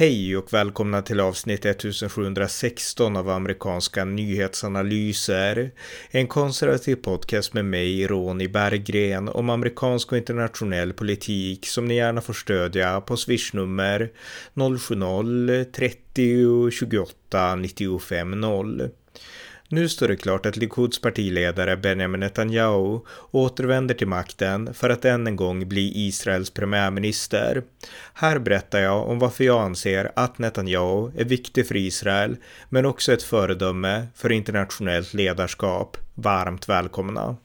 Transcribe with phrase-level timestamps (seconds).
[0.00, 5.70] Hej och välkomna till avsnitt 1716 av amerikanska nyhetsanalyser.
[6.10, 12.20] En konservativ podcast med mig, Ronny Berggren, om amerikansk och internationell politik som ni gärna
[12.20, 14.10] får stödja på swishnummer
[14.54, 18.90] 070-30 28 95 0.
[19.72, 23.00] Nu står det klart att Likuds partiledare Benjamin Netanyahu
[23.30, 27.62] återvänder till makten för att än en gång bli Israels premiärminister.
[28.14, 32.36] Här berättar jag om varför jag anser att Netanyahu är viktig för Israel,
[32.68, 35.96] men också ett föredöme för internationellt ledarskap.
[36.14, 37.36] Varmt välkomna!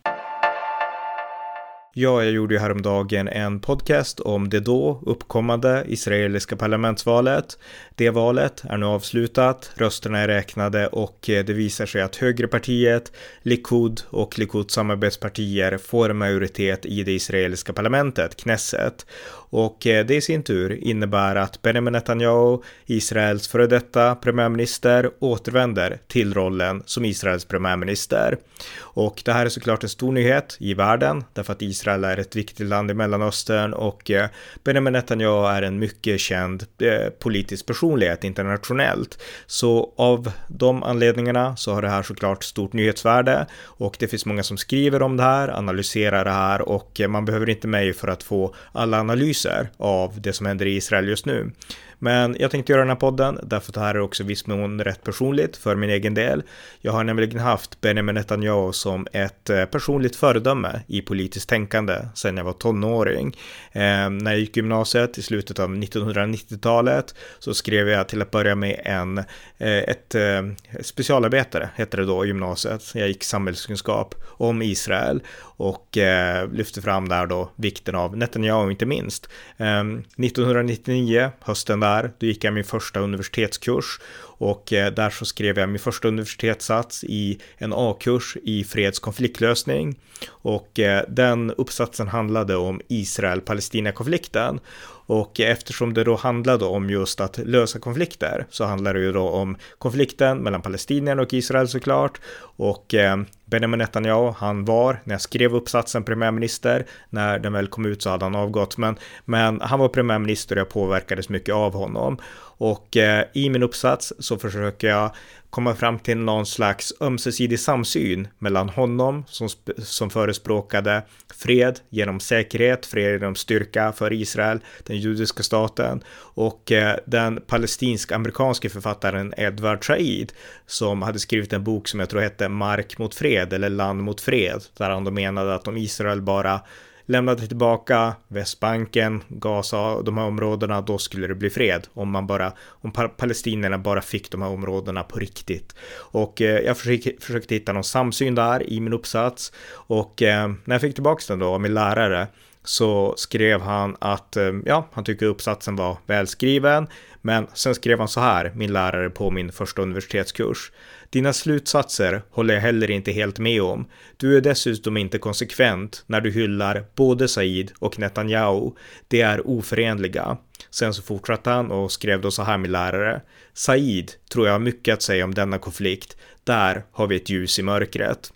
[1.97, 7.59] Ja, jag gjorde ju häromdagen en podcast om det då uppkommande israeliska parlamentsvalet.
[7.97, 13.11] Det valet är nu avslutat, rösterna är räknade och eh, det visar sig att högerpartiet,
[13.41, 19.05] Likud och Likuds samarbetspartier får majoritet i det israeliska parlamentet, Knesset.
[19.49, 25.99] Och eh, det i sin tur innebär att Benjamin Netanyahu, Israels före detta premiärminister, återvänder
[26.07, 28.37] till rollen som Israels premiärminister.
[28.79, 32.35] Och det här är såklart en stor nyhet i världen, därför att Israel är ett
[32.35, 34.29] viktigt land i Mellanöstern och eh,
[34.63, 39.19] Benjamin Netanyahu är en mycket känd eh, politisk personlighet internationellt.
[39.47, 43.45] Så av de anledningarna så har det här såklart stort nyhetsvärde
[43.79, 47.25] och det finns många som skriver om det här, analyserar det här och eh, man
[47.25, 51.25] behöver inte mig för att få alla analyser av det som händer i Israel just
[51.25, 51.51] nu.
[51.99, 54.83] Men jag tänkte göra den här podden därför att det här är också viss mån
[54.83, 56.43] rätt personligt för min egen del.
[56.81, 62.37] Jag har nämligen haft Benjamin Netanyahu som ett eh, personligt föredöme i politiskt tänkande sedan
[62.37, 63.37] jag var tonåring.
[63.71, 68.31] Eh, när jag gick gymnasiet i slutet av 1990-talet så skrev skrev jag till att
[68.31, 69.17] börja med en,
[69.57, 70.41] eh, ett eh,
[70.81, 72.91] specialarbetare, hette det då, i gymnasiet.
[72.93, 75.23] Jag gick samhällskunskap om Israel
[75.57, 79.29] och eh, lyfte fram där då vikten av Netanyahu inte minst.
[79.57, 83.99] Ehm, 1999, hösten där, då gick jag min första universitetskurs
[84.37, 89.99] och där så skrev jag min första universitetssats i en A-kurs i freds konfliktlösning
[90.29, 94.59] och den uppsatsen handlade om Israel-Palestina-konflikten
[95.05, 99.29] och eftersom det då handlade om just att lösa konflikter så handlar det ju då
[99.29, 102.21] om konflikten mellan palestinierna och Israel såklart.
[102.57, 106.85] Och eh, Benjamin Netanyahu, han var, när jag skrev uppsatsen, premiärminister.
[107.09, 110.59] När den väl kom ut så hade han avgått, men, men han var premiärminister och
[110.59, 112.17] jag påverkades mycket av honom.
[112.57, 115.11] Och eh, i min uppsats så försöker jag
[115.55, 121.03] komma fram till någon slags ömsesidig samsyn mellan honom som, som förespråkade
[121.35, 128.69] fred genom säkerhet, fred genom styrka för Israel, den judiska staten och eh, den palestinsk-amerikanske
[128.69, 130.33] författaren Edward Said
[130.65, 134.21] som hade skrivit en bok som jag tror hette Mark mot fred eller Land mot
[134.21, 136.61] fred där han då menade att om Israel bara
[137.05, 141.87] lämnade tillbaka Västbanken, Gaza och de här områdena, då skulle det bli fred.
[141.93, 145.75] Om man bara, om palestinierna bara fick de här områdena på riktigt.
[145.95, 149.51] Och eh, jag försökte, försökte hitta någon samsyn där i min uppsats.
[149.71, 152.27] Och eh, när jag fick tillbaka den då av min lärare
[152.65, 156.87] så skrev han att eh, ja, han tycker uppsatsen var välskriven.
[157.21, 160.71] Men sen skrev han så här, min lärare på min första universitetskurs.
[161.09, 163.87] Dina slutsatser håller jag heller inte helt med om.
[164.17, 168.71] Du är dessutom inte konsekvent när du hyllar både Said och Netanyahu.
[169.07, 170.37] Det är oförenliga.
[170.69, 173.21] Sen så fortsatte han och skrev då så här med lärare.
[173.53, 176.17] Said tror jag har mycket att säga om denna konflikt.
[176.43, 178.31] Där har vi ett ljus i mörkret.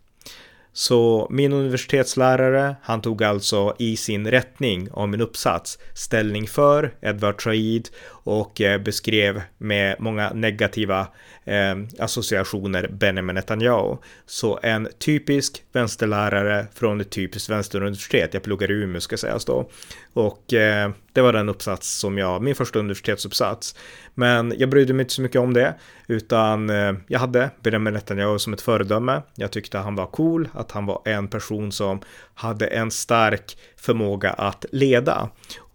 [0.80, 5.80] Så min universitetslärare, han tog alltså i sin rättning av min uppsats.
[5.94, 7.90] Ställning för Edward Said
[8.24, 11.08] och eh, beskrev med många negativa
[11.44, 13.98] eh, associationer Benjamin Netanyahu.
[14.26, 18.34] Så en typisk vänsterlärare från ett typiskt vänsteruniversitet.
[18.34, 19.70] Jag pluggar i Umeå ska sägas då.
[20.14, 23.76] Och eh, det var den uppsats som jag, min första universitetsuppsats.
[24.14, 25.74] Men jag brydde mig inte så mycket om det,
[26.08, 29.22] utan eh, jag hade Benjamin Netanyahu som ett föredöme.
[29.36, 32.00] Jag tyckte han var cool, att han var en person som
[32.34, 35.30] hade en stark förmåga att leda.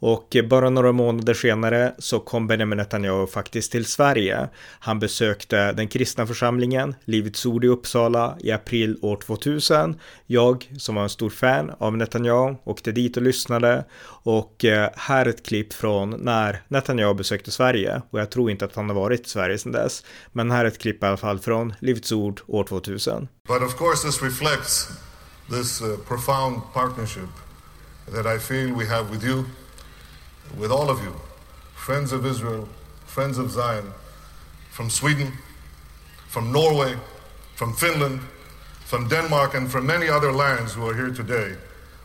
[0.07, 4.49] Och bara några månader senare så kom Benjamin Netanyahu faktiskt till Sverige.
[4.81, 10.01] Han besökte den kristna församlingen Livets Ord i Uppsala i april år 2000.
[10.27, 13.85] Jag, som var en stor fan av Netanyahu, åkte dit och lyssnade.
[14.07, 18.03] Och eh, här är ett klipp från när Netanyahu besökte Sverige.
[18.11, 20.05] Och jag tror inte att han har varit i Sverige sedan dess.
[20.33, 23.29] Men här är ett klipp i alla fall från Livets Ord år 2000.
[23.49, 24.89] But of course this reflects
[25.51, 27.31] this eh, profound partnership
[28.15, 29.45] that I feel we have with you
[30.57, 31.15] with all of you,
[31.75, 32.69] friends of Israel,
[33.07, 33.93] friends of Zion,
[34.71, 35.33] from Sweden,
[36.29, 36.97] from Norway,
[37.55, 38.21] from Finland,
[38.85, 41.57] from Denmark, and from many other lands who are here today.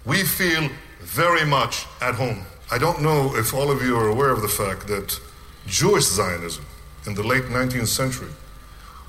[0.05, 0.69] We feel
[0.99, 2.45] very much at home.
[2.71, 5.19] I don't know if all of you are aware of the fact that
[5.65, 6.65] Jewish Zionism
[7.07, 8.29] in the late 19th century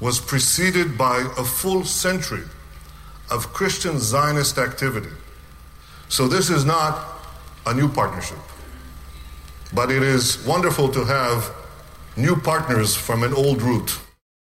[0.00, 2.44] was preceded by a full century
[3.30, 5.14] of Christian Zionist activity.
[6.08, 7.06] So this is not
[7.66, 8.38] a new partnership,
[9.72, 11.42] but it is wonderful to have
[12.16, 13.92] new partners from an old route.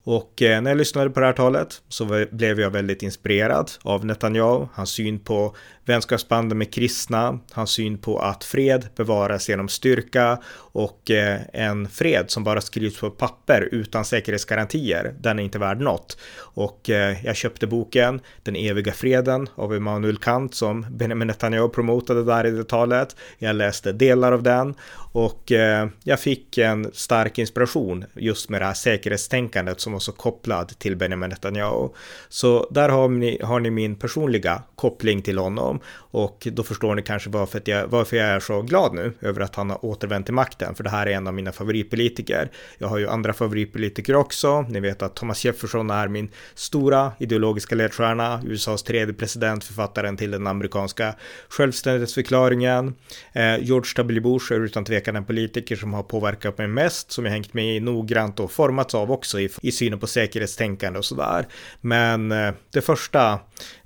[0.04, 4.06] Och eh, när jag lyssnade på det här talet så blev jag väldigt inspirerad av
[4.06, 5.56] Netanyahu, hans syn på
[5.90, 10.40] vänskapsbanden med kristna, hans syn på att fred bevaras genom styrka
[10.72, 15.82] och eh, en fred som bara skrivs på papper utan säkerhetsgarantier, den är inte värd
[15.82, 16.18] något.
[16.38, 22.24] Och eh, jag köpte boken Den eviga freden av Immanuel Kant som Benjamin Netanyahu promotade
[22.24, 23.16] där i det talet.
[23.38, 24.76] Jag läste delar av den
[25.12, 30.12] och eh, jag fick en stark inspiration just med det här säkerhetstänkandet som var så
[30.12, 31.90] kopplad till Benjamin Netanyahu.
[32.30, 37.02] Så där har ni, har ni min personliga koppling till honom och då förstår ni
[37.02, 40.34] kanske varför jag, varför jag är så glad nu över att han har återvänt till
[40.34, 42.50] makten, för det här är en av mina favoritpolitiker.
[42.78, 44.62] Jag har ju andra favoritpolitiker också.
[44.62, 50.32] Ni vet att Thomas Jefferson är min stora ideologiska ledstjärna, USAs tredje president, författaren till
[50.32, 51.16] den amerikanska
[51.50, 52.96] självständighetsförklaringen.
[53.34, 54.20] Eh, George W.
[54.22, 57.76] Bush är utan tvekan en politiker som har påverkat mig mest, som jag hängt med
[57.76, 61.48] i noggrant och formats av också i, i synen på säkerhetstänkande och sådär.
[61.82, 63.40] Men eh, det första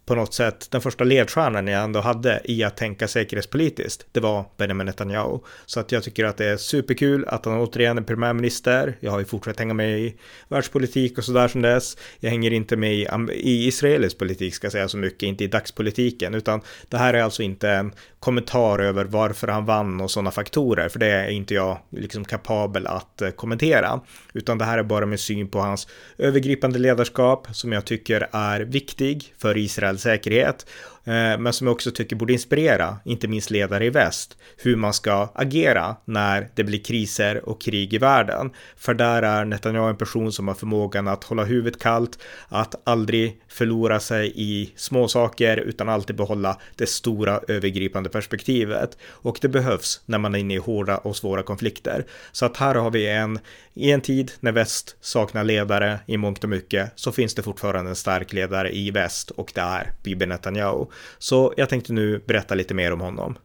[0.06, 4.46] på något sätt den första ledstjärnan jag ändå hade i att tänka säkerhetspolitiskt, det var
[4.58, 5.40] Benjamin Netanyahu.
[5.66, 8.98] Så att jag tycker att det är superkul att han återigen är premiärminister.
[9.00, 10.16] Jag har ju fortsatt hänga med i
[10.48, 11.98] världspolitik och sådär som dess.
[12.20, 15.48] Jag hänger inte med i, i israelisk politik ska jag säga så mycket, inte i
[15.48, 17.94] dagspolitiken, utan det här är alltså inte en
[18.24, 22.88] kommentar över varför han vann och sådana faktorer, för det är inte jag liksom kapabel
[22.88, 24.02] att eh, kommentera,
[24.34, 25.88] utan det här är bara min syn på hans
[26.18, 30.66] övergripande ledarskap som jag tycker är viktig för Israels säkerhet.
[31.06, 34.94] Eh, men som jag också tycker borde inspirera, inte minst ledare i väst, hur man
[34.94, 38.52] ska agera när det blir kriser och krig i världen.
[38.76, 43.42] För där är Netanyahu en person som har förmågan att hålla huvudet kallt, att aldrig
[43.48, 48.98] förlora sig i små saker utan alltid behålla det stora övergripande perspektivet.
[49.06, 52.06] Och det behövs när man är inne i hårda och svåra konflikter.
[52.32, 53.40] Så att här har vi en,
[53.74, 57.90] i en tid när väst saknar ledare i mångt och mycket, så finns det fortfarande
[57.92, 60.86] en stark ledare i väst och det är Bibi Netanyahu.
[61.18, 63.38] Så jag tänkte nu berätta lite mer om honom.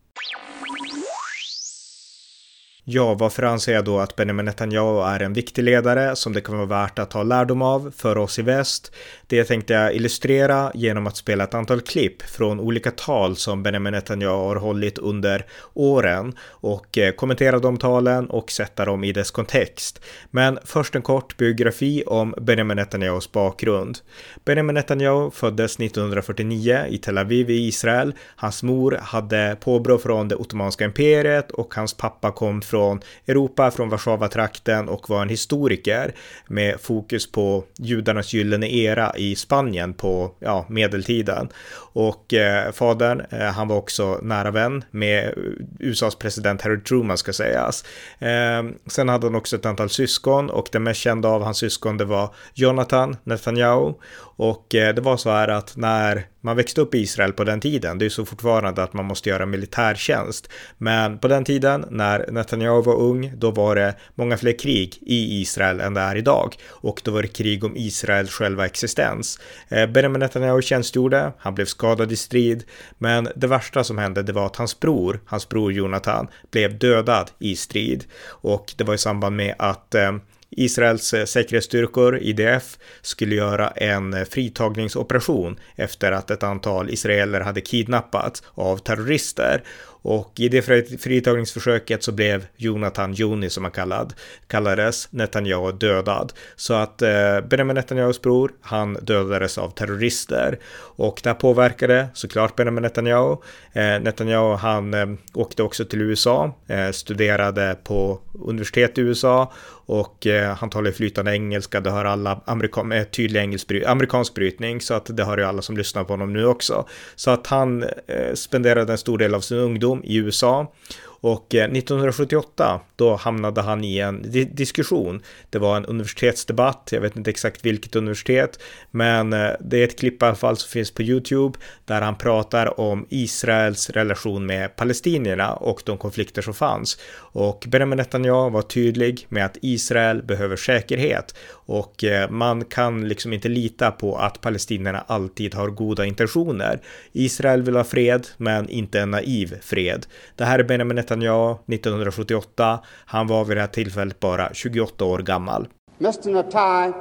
[2.90, 6.56] Ja, varför anser jag då att Benjamin Netanyahu är en viktig ledare som det kan
[6.56, 8.92] vara värt att ta lärdom av för oss i väst?
[9.26, 13.92] Det tänkte jag illustrera genom att spela ett antal klipp från olika tal som Benjamin
[13.92, 19.30] Netanyahu har hållit under åren och eh, kommentera de talen och sätta dem i dess
[19.30, 20.00] kontext.
[20.30, 23.98] Men först en kort biografi om Benjamin Netanyahus bakgrund.
[24.44, 28.14] Benjamin Netanyahu föddes 1949 i Tel Aviv i Israel.
[28.36, 33.70] Hans mor hade påbrå från det ottomanska imperiet och hans pappa kom från från Europa,
[33.70, 36.14] från Warszawatrakten och var en historiker
[36.46, 41.48] med fokus på judarnas gyllene era i Spanien på ja, medeltiden.
[41.92, 45.34] Och eh, fadern, eh, han var också nära vän med
[45.78, 47.84] USAs president Harry Truman ska sägas.
[48.18, 51.96] Eh, sen hade han också ett antal syskon och den mest kända av hans syskon
[51.96, 53.94] det var Jonathan Netanyahu.
[54.38, 57.60] Och eh, det var så här att när man växte upp i Israel på den
[57.60, 60.48] tiden, det är så fortfarande att man måste göra militärtjänst.
[60.78, 65.40] Men på den tiden när Netanyahu var ung, då var det många fler krig i
[65.40, 66.54] Israel än det är idag.
[66.68, 69.40] Och då var det krig om Israels själva existens.
[69.68, 72.64] Eh, Benjamin Netanyahu tjänstgjorde, han blev skadad i strid,
[72.98, 77.30] men det värsta som hände det var att hans bror, hans bror Jonathan, blev dödad
[77.38, 78.04] i strid.
[78.26, 80.12] Och det var i samband med att eh,
[80.50, 87.60] Israels eh, säkerhetsstyrkor, IDF, skulle göra en eh, fritagningsoperation efter att ett antal israeler hade
[87.60, 89.62] kidnappats av terrorister
[90.02, 90.62] och i det
[91.00, 94.14] fritagningsförsöket så blev Jonathan Joni som han kallad,
[94.46, 96.32] kallades Netanyahu dödad.
[96.56, 100.58] Så att eh, Benjamin Netanyahus bror, han dödades av terrorister.
[100.74, 103.36] Och det här påverkade såklart Benjamin Netanyahu.
[103.72, 109.52] Eh, Netanyahu han eh, åkte också till USA, eh, studerade på universitet i USA
[109.88, 114.34] och eh, han talar flytande engelska, det har alla amerikan med eh, tydlig engelsk, amerikansk
[114.34, 116.88] brytning så att det har ju alla som lyssnar på honom nu också.
[117.16, 120.72] Så att han eh, spenderade en stor del av sin ungdom i USA
[121.20, 124.22] och eh, 1978 då hamnade han i en
[124.52, 125.22] diskussion.
[125.50, 128.60] Det var en universitetsdebatt, jag vet inte exakt vilket universitet,
[128.90, 132.18] men eh, det är ett klipp i alla fall som finns på YouTube där han
[132.18, 136.98] pratar om Israels relation med palestinierna och de konflikter som fanns.
[137.16, 141.34] Och Benjamin Netanyahu var tydlig med att Israel behöver säkerhet
[141.68, 146.80] och eh, man kan liksom inte lita på att palestinierna alltid har goda intentioner.
[147.12, 150.06] Israel vill ha fred, men inte en naiv fred.
[150.36, 152.80] Det här är Benjamin Netanyahu 1978.
[153.06, 155.68] Han var vid det här tillfället bara 28 år gammal.
[156.00, 156.30] Mr.
[156.30, 156.92] Natai,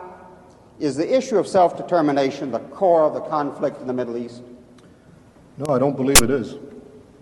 [0.79, 4.41] is the issue of self-determination the core of the conflict in the Middle East?
[5.55, 6.55] No, I don't believe it is.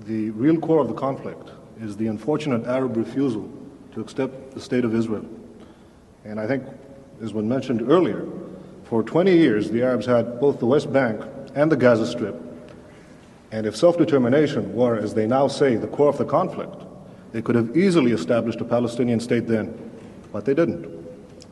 [0.07, 3.43] The real core of the conflict is the unfortunate Arab refusal
[3.93, 5.25] to accept the state of Israel.
[6.25, 6.63] And I think,
[7.21, 8.25] as was mentioned earlier,
[8.85, 11.21] for 20 years the Arabs had both the West Bank
[11.55, 12.35] and the Gaza Strip.
[13.51, 16.75] And if self determination were, as they now say, the core of the conflict,
[17.31, 19.73] they could have easily established a Palestinian state then,
[20.31, 20.83] but they didn't.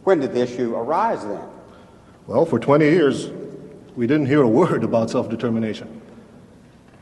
[0.03, 1.41] When did the issue arise then?
[2.27, 3.29] Well, for 20 years,
[3.95, 6.01] we didn't hear a word about self determination.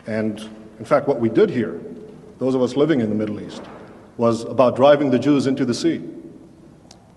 [0.07, 0.39] And
[0.79, 1.79] in fact, what we did hear,
[2.39, 3.61] those of us living in the Middle East,
[4.17, 6.01] was about driving the Jews into the sea.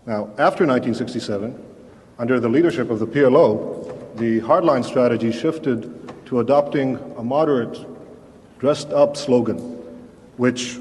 [0.06, 1.58] Now, after 1967,
[2.18, 7.87] under the leadership of the PLO, the hardline strategy shifted to adopting a moderate,
[8.58, 9.56] dressed up slogan,
[10.37, 10.78] which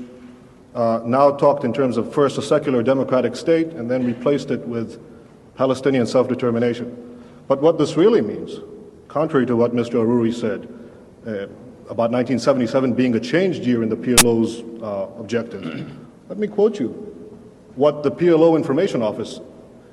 [0.75, 4.59] uh, now talked in terms of first a secular democratic state and then replaced it
[4.67, 4.99] with
[5.55, 7.21] Palestinian self determination.
[7.47, 8.59] But what this really means,
[9.07, 10.03] contrary to what Mr.
[10.03, 10.67] Aruri said,
[11.25, 11.47] uh,
[11.89, 15.89] about 1977 being a changed year in the PLO's uh, objectives,
[16.27, 17.12] let me quote you
[17.75, 19.39] what the PLO Information Office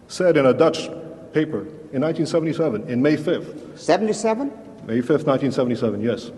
[0.08, 0.88] said in a Dutch
[1.32, 1.60] paper
[1.92, 3.78] in 1977, in May 5th.
[3.78, 4.48] 77?
[4.86, 6.30] May 5th, 1977, yes.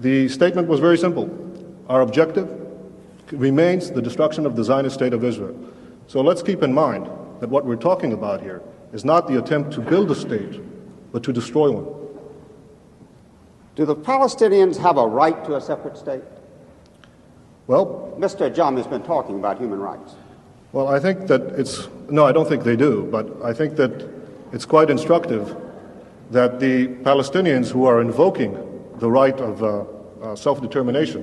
[0.00, 1.28] The statement was very simple.
[1.88, 2.48] Our objective
[3.32, 5.56] remains the destruction of the Zionist state of Israel.
[6.06, 7.08] So let's keep in mind
[7.40, 10.60] that what we're talking about here is not the attempt to build a state,
[11.12, 11.94] but to destroy one.
[13.74, 16.22] Do the Palestinians have a right to a separate state?
[17.66, 18.52] Well, Mr.
[18.52, 20.14] Jam has been talking about human rights.
[20.72, 24.08] Well, I think that it's no, I don't think they do, but I think that
[24.52, 25.56] it's quite instructive
[26.30, 28.56] that the Palestinians who are invoking
[28.98, 29.84] the right of uh,
[30.22, 31.22] uh, self determination,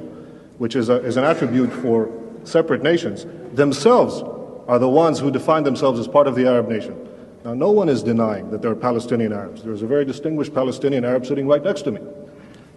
[0.58, 2.10] which is, a, is an attribute for
[2.44, 4.24] separate nations, themselves
[4.68, 7.08] are the ones who define themselves as part of the Arab nation.
[7.44, 9.62] Now, no one is denying that there are Palestinian Arabs.
[9.62, 12.02] There's a very distinguished Palestinian Arab sitting right next to me.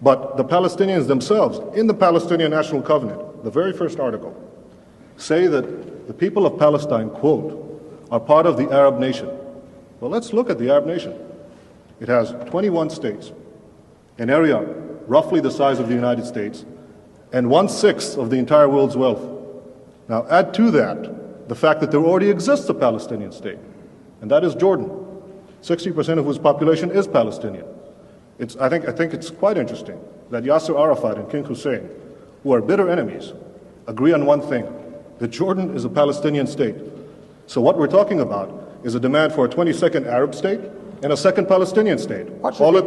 [0.01, 4.35] But the Palestinians themselves, in the Palestinian National Covenant, the very first article,
[5.17, 5.65] say that
[6.09, 7.53] the people of Palestine, quote,
[8.09, 9.29] are part of the Arab nation.
[9.99, 11.13] Well, let's look at the Arab nation.
[11.99, 13.31] It has 21 states,
[14.17, 14.59] an area
[15.05, 16.65] roughly the size of the United States,
[17.31, 19.21] and one sixth of the entire world's wealth.
[20.07, 23.59] Now, add to that the fact that there already exists a Palestinian state,
[24.21, 24.89] and that is Jordan,
[25.61, 27.67] 60% of whose population is Palestinian.
[28.39, 31.87] It's, I, think, I think it's quite interesting that Yasser Arafat and King Hussein,
[32.41, 33.31] who are bitter enemies,
[33.85, 34.65] agree on one thing
[35.19, 36.75] that Jordan is a Palestinian state.
[37.47, 40.61] So, what we're talking about is a demand for a 22nd Arab state
[41.03, 42.29] and a second Palestinian state.
[42.29, 42.85] What should All be- it,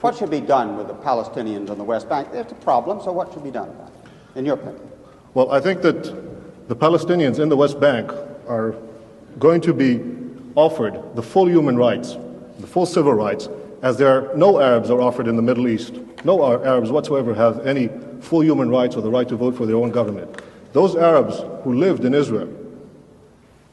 [0.00, 2.28] What should be done with the Palestinians on the West Bank?
[2.32, 4.82] It's a problem, so what should be done about it, in your opinion?
[5.34, 6.02] well, I think that
[6.68, 8.10] the Palestinians in the West Bank
[8.48, 8.74] are
[9.38, 10.00] going to be
[10.56, 12.16] offered the full human rights,
[12.58, 13.48] the full civil rights,
[13.82, 15.94] as there are no Arabs are offered in the Middle East.
[16.24, 17.88] No Arabs whatsoever have any
[18.20, 20.40] full human rights or the right to vote for their own government.
[20.72, 22.48] Those Arabs who lived in Israel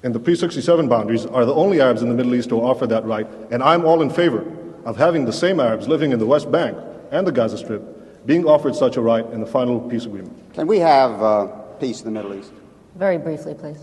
[0.03, 2.87] in the pre 67 boundaries are the only Arabs in the Middle East who offer
[2.87, 4.45] that right, and I'm all in favor
[4.85, 6.77] of having the same Arabs living in the West Bank
[7.11, 10.53] and the Gaza Strip being offered such a right in the final peace agreement.
[10.53, 11.47] Can we have uh,
[11.79, 12.51] peace in the Middle East?
[12.95, 13.79] Very briefly, please.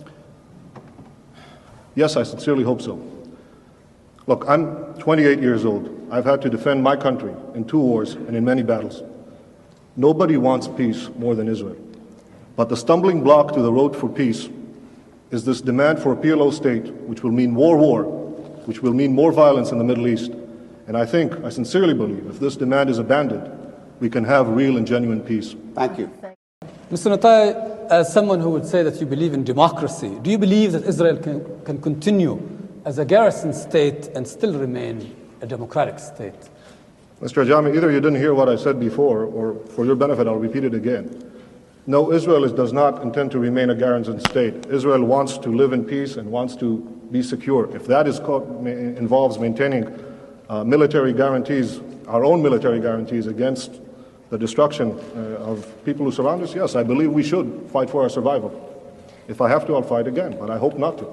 [1.95, 3.01] Yes, I sincerely hope so.
[4.27, 6.09] Look, I'm 28 years old.
[6.11, 9.03] I've had to defend my country in two wars and in many battles.
[9.97, 11.77] Nobody wants peace more than Israel.
[12.57, 14.49] But the stumbling block to the road for peace
[15.31, 18.05] is this demand for a PLO state, which will mean more war,
[18.65, 20.33] which will mean more violence in the Middle East.
[20.87, 23.53] And I think, I sincerely believe, if this demand is abandoned,
[24.01, 25.55] we can have real and genuine peace.
[25.75, 26.11] Thank you.
[26.91, 27.15] Mr.
[27.15, 30.85] Natai, as someone who would say that you believe in democracy, do you believe that
[30.85, 32.41] Israel can, can continue
[32.85, 36.49] as a garrison state and still remain a democratic state?
[37.21, 37.45] Mr.
[37.45, 40.65] Ajami, either you didn't hear what I said before, or for your benefit, I'll repeat
[40.65, 41.36] it again.
[41.88, 44.66] No, Israel is, does not intend to remain a garrison state.
[44.66, 46.78] Israel wants to live in peace and wants to
[47.12, 47.75] be secure.
[47.76, 49.97] If that is called, involves maintaining
[50.49, 53.81] uh, military guarantees, our own military guarantees against
[54.31, 58.02] the destruction uh, of people who surround us, yes, I believe we should fight for
[58.02, 58.50] our survival.
[59.28, 61.07] If I have to, I'll fight again, but I hope not to.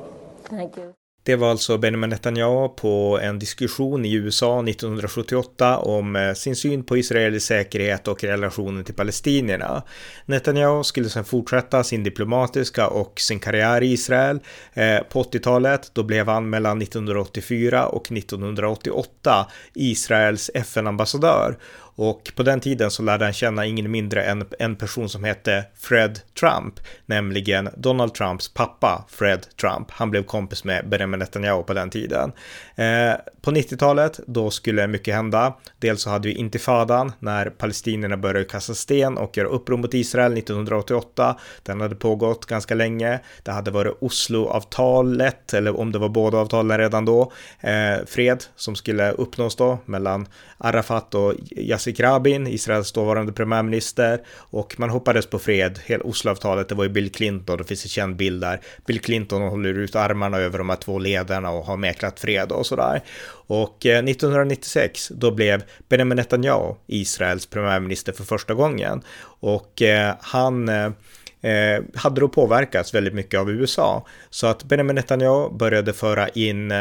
[0.46, 0.96] Thank you.
[1.26, 6.84] Det var alltså Benjamin Netanyahu på en diskussion i USA 1978 om eh, sin syn
[6.84, 9.84] på Israels säkerhet och relationen till palestinierna.
[10.26, 14.40] Netanyahu skulle sedan fortsätta sin diplomatiska och sin karriär i Israel.
[14.74, 21.58] Eh, på 80-talet då blev han mellan 1984 och 1988 Israels FN-ambassadör.
[21.96, 25.66] Och på den tiden så lärde han känna ingen mindre än en person som hette
[25.76, 29.92] Fred Trump, nämligen Donald Trumps pappa Fred Trump.
[29.92, 32.32] Han blev kompis med Benjamin Netanyahu på den tiden.
[32.76, 35.54] Eh, på 90-talet, då skulle mycket hända.
[35.80, 40.38] Dels så hade vi intifadan när palestinierna började kasta sten och göra uppror mot Israel
[40.38, 41.40] 1988.
[41.64, 43.20] Den hade pågått ganska länge.
[43.44, 48.76] Det hade varit Osloavtalet, eller om det var båda avtalen redan då, eh, fred som
[48.76, 55.40] skulle uppnås då mellan Arafat och Yasser Rabin, Israels dåvarande premiärminister, och man hoppades på
[55.40, 55.80] fred.
[55.86, 58.62] Hela Osloavtalet, det var ju Bill Clinton, det finns en känd bild där.
[58.86, 62.66] Bill Clinton håller ut armarna över de här två ledarna och har mäklat fred och
[62.66, 63.02] sådär.
[63.48, 69.02] Och eh, 1996, då blev Benjamin Netanyahu Israels premiärminister för första gången.
[69.24, 74.06] Och eh, han eh, hade då påverkats väldigt mycket av USA.
[74.30, 76.74] Så att Benjamin Netanyahu började föra in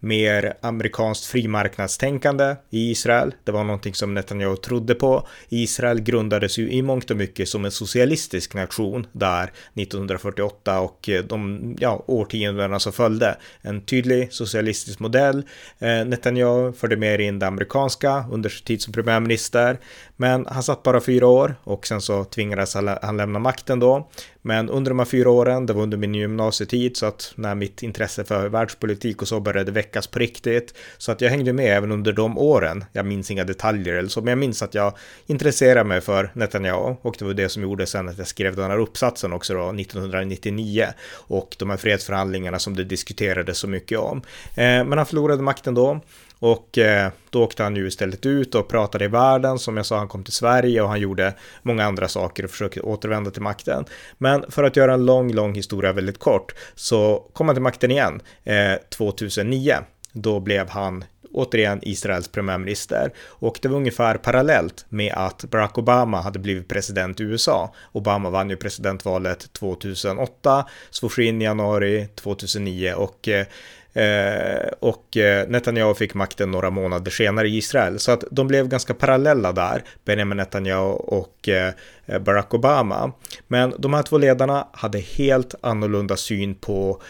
[0.00, 3.34] mer amerikanskt frimarknadstänkande i Israel.
[3.44, 5.26] Det var någonting som Netanyahu trodde på.
[5.48, 11.24] Israel grundades ju i mångt och mycket som en socialistisk nation där 1948 och eh,
[11.24, 13.36] de ja, årtiondena som följde.
[13.62, 15.42] En tydlig socialistisk modell.
[15.78, 19.78] Eh, Netanyahu förde mer in det amerikanska under sin tid som premiärminister.
[20.16, 24.10] Men han satt bara fyra år och sen så tvingades han lämna makten då.
[24.42, 27.82] Men under de här fyra åren, det var under min gymnasietid, så att när mitt
[27.82, 31.92] intresse för världspolitik och så började väckas på riktigt, så att jag hängde med även
[31.92, 32.84] under de åren.
[32.92, 36.96] Jag minns inga detaljer eller så, men jag minns att jag intresserade mig för Netanyahu
[37.02, 39.68] och det var det som gjorde sen att jag skrev den här uppsatsen också då,
[39.68, 44.18] 1999 och de här fredsförhandlingarna som det diskuterades så mycket om.
[44.54, 46.00] Eh, men han förlorade makten då
[46.40, 49.58] och eh, då åkte han ju istället ut och pratade i världen.
[49.58, 52.80] Som jag sa, han kom till Sverige och han gjorde många andra saker och försökte
[52.80, 53.84] återvända till makten.
[54.18, 57.90] Men för att göra en lång, lång historia väldigt kort så kom han till makten
[57.90, 59.74] igen eh, 2009.
[60.12, 63.12] Då blev han återigen Israels premiärminister.
[63.26, 67.74] Och det var ungefär parallellt med att Barack Obama hade blivit president i USA.
[67.92, 73.46] Obama vann ju presidentvalet 2008, svors in i januari 2009 och eh,
[73.92, 77.98] Eh, och eh, Netanyahu fick makten några månader senare i Israel.
[77.98, 81.72] Så att de blev ganska parallella där, Benjamin Netanyahu och eh,
[82.20, 83.12] Barack Obama.
[83.48, 87.02] Men de här två ledarna hade helt annorlunda syn på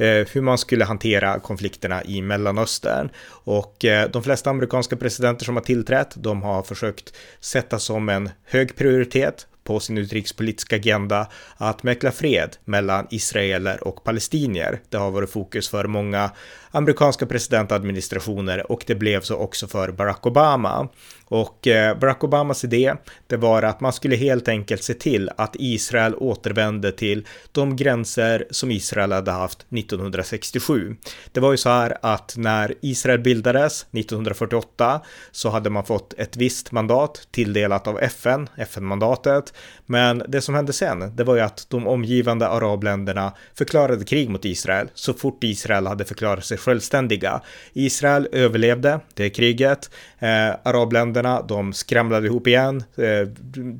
[0.00, 3.10] hur man skulle hantera konflikterna i Mellanöstern.
[3.28, 3.76] Och
[4.12, 9.46] de flesta amerikanska presidenter som har tillträtt, de har försökt sätta som en hög prioritet
[9.68, 11.26] på sin utrikespolitiska agenda
[11.56, 14.80] att mäkla fred mellan israeler och palestinier.
[14.88, 16.30] Det har varit fokus för många
[16.70, 20.88] amerikanska presidentadministrationer och det blev så också för Barack Obama.
[21.28, 22.94] Och eh, Barack Obamas idé,
[23.26, 28.46] det var att man skulle helt enkelt se till att Israel återvände till de gränser
[28.50, 30.96] som Israel hade haft 1967.
[31.32, 36.36] Det var ju så här att när Israel bildades 1948 så hade man fått ett
[36.36, 39.54] visst mandat tilldelat av FN, FN-mandatet.
[39.90, 44.44] Men det som hände sen, det var ju att de omgivande arabländerna förklarade krig mot
[44.44, 47.40] Israel så fort Israel hade förklarat sig självständiga.
[47.72, 49.90] Israel överlevde det kriget.
[50.18, 53.28] Eh, arabländerna, de skramlade ihop igen, eh,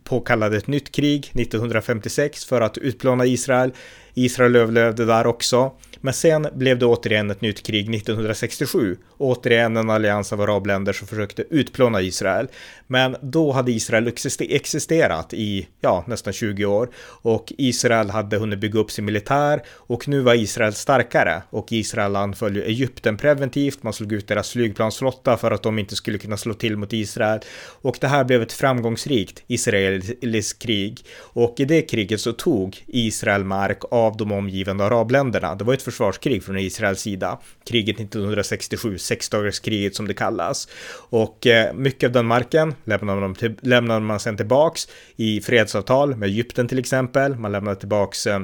[0.04, 3.72] påkallade ett nytt krig 1956 för att utplåna Israel.
[4.14, 5.72] Israel överlevde där också.
[6.00, 8.96] Men sen blev det återigen ett nytt krig 1967.
[9.18, 12.48] Återigen en allians av arabländer som försökte utplåna Israel.
[12.86, 16.88] Men då hade Israel existerat i ja, nästan 20 år
[17.22, 22.16] och Israel hade hunnit bygga upp sin militär och nu var Israel starkare och Israel
[22.16, 23.82] anföll Egypten preventivt.
[23.82, 27.40] Man slog ut deras flygplansflotta för att de inte skulle kunna slå till mot Israel
[27.82, 33.44] och det här blev ett framgångsrikt israeliskt krig och i det kriget så tog Israel
[33.44, 35.54] mark av de omgivande arabländerna.
[35.54, 37.38] Det var ett försvarskrig från Israels sida.
[37.66, 40.68] Kriget 1967, sexdagarskriget som det kallas.
[41.10, 46.16] Och eh, mycket av den marken lämnade man, till, lämnade man sen tillbaks i fredsavtal
[46.16, 47.36] med Egypten till exempel.
[47.36, 48.40] Man lämnade tillbaks eh,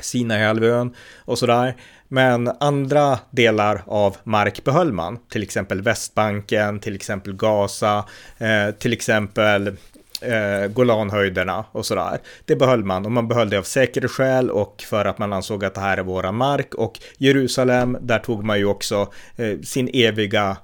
[0.00, 1.76] Sinaihalvön och sådär.
[2.08, 8.04] Men andra delar av mark behöll man, till exempel Västbanken, till exempel Gaza,
[8.38, 9.76] eh, till exempel
[10.22, 12.18] eh, Golanhöjderna och sådär.
[12.44, 15.74] Det behöll man och man behöll det av säkerhetsskäl och för att man ansåg att
[15.74, 20.56] det här är våra mark och Jerusalem, där tog man ju också eh, sin eviga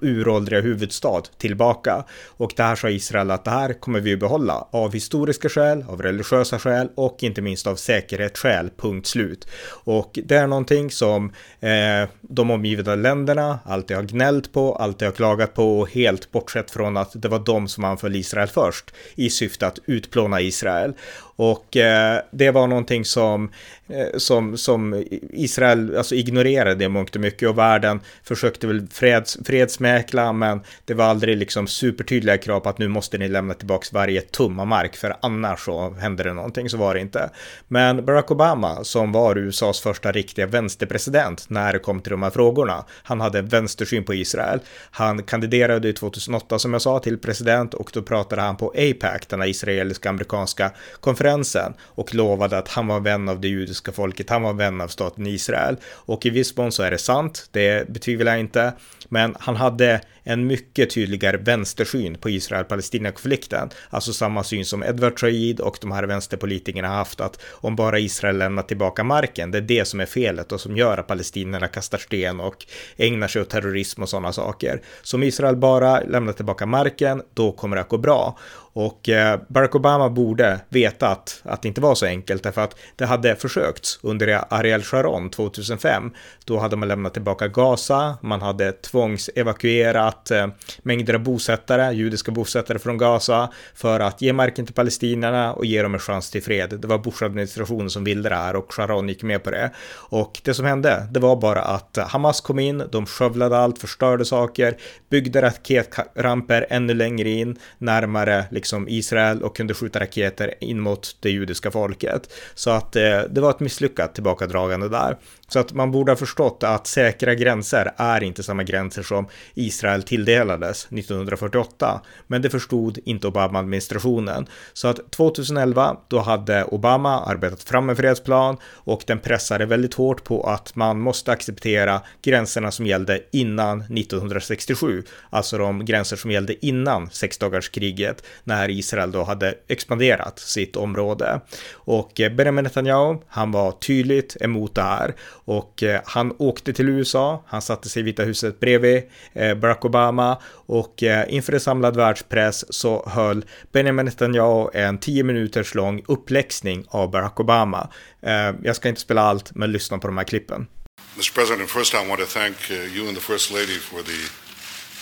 [0.00, 2.04] uråldriga huvudstad tillbaka.
[2.26, 6.02] Och det här sa Israel att det här kommer vi behålla av historiska skäl, av
[6.02, 9.48] religiösa skäl och inte minst av säkerhetsskäl, punkt slut.
[9.84, 15.12] Och det är någonting som eh, de omgivande länderna alltid har gnällt på, alltid har
[15.12, 19.30] klagat på och helt bortsett från att det var de som anföll Israel först i
[19.30, 20.94] syfte att utplåna Israel.
[21.40, 23.50] Och eh, det var någonting som,
[23.88, 29.38] eh, som, som Israel alltså ignorerade i mångt och mycket och världen försökte väl freds,
[29.44, 33.86] fredsmäkla men det var aldrig liksom supertydliga krav på att nu måste ni lämna tillbaka
[33.92, 37.30] varje tumma mark för annars så händer det någonting, så var det inte.
[37.68, 42.30] Men Barack Obama som var USAs första riktiga vänsterpresident när det kom till de här
[42.30, 44.60] frågorna, han hade en vänstersyn på Israel.
[44.90, 49.40] Han kandiderade 2008 som jag sa till president och då pratade han på APAC, den
[49.40, 50.70] här israeliska amerikanska
[51.00, 54.80] konferensen konferensen och lovade att han var vän av det judiska folket, han var vän
[54.80, 55.76] av staten Israel.
[56.06, 58.72] Och i viss mån så är det sant, det betvivlar jag inte.
[59.10, 63.70] Men han hade en mycket tydligare vänstersyn på Israel-Palestina-konflikten.
[63.90, 67.98] Alltså samma syn som Edward Said och de här vänsterpolitikerna har haft att om bara
[67.98, 71.68] Israel lämnar tillbaka marken, det är det som är felet och som gör att palestinierna
[71.68, 74.82] kastar sten och ägnar sig åt terrorism och sådana saker.
[75.02, 78.38] Så om Israel bara lämnar tillbaka marken, då kommer det att gå bra.
[78.78, 82.76] Och eh, Barack Obama borde veta att, att det inte var så enkelt därför att
[82.96, 86.10] det hade försökts under Ariel Sharon 2005.
[86.44, 90.46] Då hade man lämnat tillbaka Gaza, man hade tvångsevakuerat eh,
[90.82, 95.82] mängder av bosättare, judiska bosättare från Gaza för att ge marken till palestinierna och ge
[95.82, 96.74] dem en chans till fred.
[96.80, 99.70] Det var Bush-administrationen som ville det här och Sharon gick med på det.
[100.10, 104.24] Och det som hände, det var bara att Hamas kom in, de skövlade allt, förstörde
[104.24, 104.76] saker,
[105.10, 111.16] byggde raketramper ännu längre in, närmare liksom Liksom Israel och kunde skjuta raketer in mot
[111.20, 112.32] det judiska folket.
[112.54, 115.16] Så att eh, det var ett misslyckat tillbakadragande där.
[115.48, 120.02] Så att man borde ha förstått att säkra gränser är inte samma gränser som Israel
[120.02, 122.00] tilldelades 1948.
[122.26, 124.46] Men det förstod inte Obama-administrationen.
[124.72, 130.24] Så att 2011, då hade Obama arbetat fram en fredsplan och den pressade väldigt hårt
[130.24, 135.02] på att man måste acceptera gränserna som gällde innan 1967.
[135.30, 141.40] Alltså de gränser som gällde innan sexdagarskriget när Israel då hade expanderat sitt område.
[141.72, 145.14] Och Benjamin Netanyahu, han var tydligt emot det här
[145.48, 149.84] och eh, han åkte till USA, han satte sig i Vita huset bredvid eh, Barack
[149.84, 156.02] Obama och eh, inför en samlad världspress så höll Benjamin Netanyahu en tio minuters lång
[156.08, 157.90] uppläxning av Barack Obama.
[158.22, 160.66] Eh, jag ska inte spela allt, men lyssna på de här klippen.
[161.14, 161.34] Mr.
[161.34, 164.20] President, first I want to thank uh, you and the First Lady for the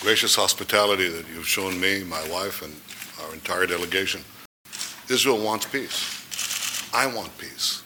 [0.05, 2.73] gracious hospitality that you've shown me, my wife, and
[3.21, 4.21] our entire delegation.
[5.09, 5.99] Israel wants peace.
[6.93, 7.83] I want peace.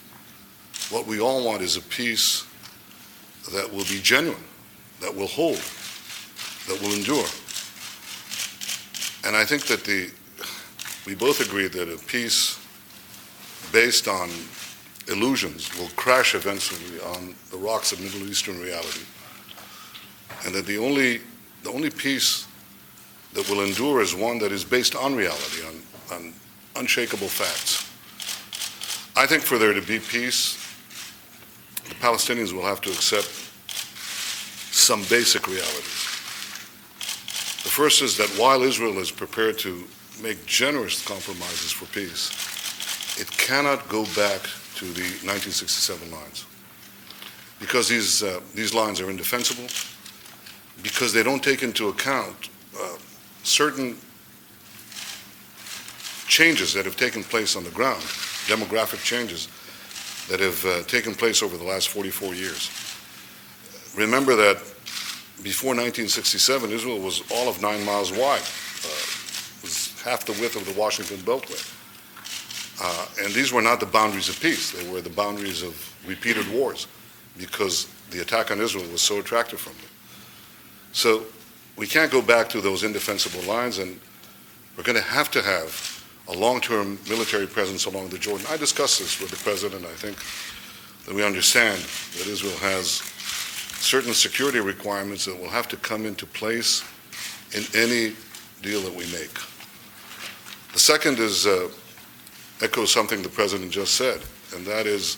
[0.92, 2.51] What we all want is a peace
[3.50, 4.44] that will be genuine,
[5.02, 5.62] that will hold,
[6.68, 7.26] that will endure.
[9.26, 10.10] And I think that the,
[11.06, 12.60] we both agree that a peace
[13.72, 14.30] based on
[15.08, 19.02] illusions will crash eventually on the rocks of Middle Eastern reality.
[20.46, 21.22] And that the only,
[21.64, 22.48] the only peace
[23.34, 26.34] that will endure is one that is based on reality, on, on
[26.76, 27.88] unshakable facts.
[29.16, 30.61] I think for there to be peace,
[31.92, 33.28] the Palestinians will have to accept
[34.74, 36.08] some basic realities.
[37.64, 39.84] The first is that while Israel is prepared to
[40.24, 42.32] make generous compromises for peace,
[43.20, 44.42] it cannot go back
[44.76, 46.46] to the 1967 lines
[47.60, 49.68] because these, uh, these lines are indefensible,
[50.82, 52.50] because they don't take into account
[52.80, 52.98] uh,
[53.44, 53.98] certain
[56.28, 58.02] changes that have taken place on the ground,
[58.48, 59.50] demographic changes
[60.32, 62.72] that have uh, taken place over the last 44 years.
[63.98, 64.56] Remember that
[65.44, 69.04] before 1967, Israel was all of nine miles wide, uh,
[69.62, 71.60] was half the width of the Washington Beltway.
[72.82, 75.76] Uh, and these were not the boundaries of peace, they were the boundaries of
[76.08, 76.88] repeated wars
[77.38, 79.92] because the attack on Israel was so attractive from them.
[80.94, 81.26] So
[81.76, 84.00] we can't go back to those indefensible lines, and
[84.78, 88.46] we're going to have to have a long-term military presence along the Jordan.
[88.50, 89.86] I discussed this with the president.
[89.86, 90.18] I think
[91.06, 91.82] that we understand
[92.18, 93.02] that Israel has
[93.82, 96.84] certain security requirements that will have to come into place
[97.54, 98.14] in any
[98.62, 99.34] deal that we make.
[100.74, 101.70] The second is uh,
[102.62, 104.22] echo something the president just said,
[104.56, 105.18] and that is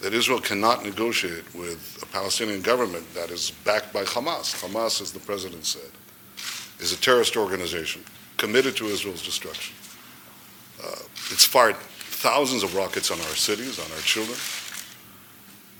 [0.00, 4.54] that Israel cannot negotiate with a Palestinian government that is backed by Hamas.
[4.62, 5.90] Hamas, as the president said,
[6.80, 8.04] is a terrorist organization
[8.36, 9.74] committed to Israel's destruction.
[10.82, 10.96] Uh,
[11.30, 14.36] it's fired thousands of rockets on our cities, on our children.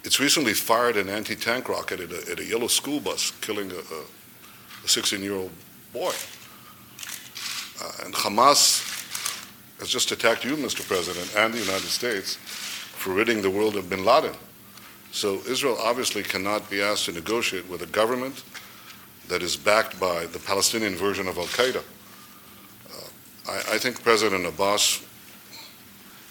[0.04, 3.78] It's recently fired an anti-tank rocket at a, at a yellow school bus, killing a,
[3.78, 5.50] a 16-year-old
[5.92, 6.12] boy.
[7.82, 8.94] Uh, and Hamas
[9.80, 10.87] has just attacked you, Mr.
[10.87, 14.35] President, and the United States for ridding the world of bin Laden.
[15.12, 18.42] So Israel obviously cannot be asked to negotiate with a government
[19.28, 21.82] that is backed by the Palestinian version of Al Qaeda.
[23.48, 25.04] I, I think President Abbas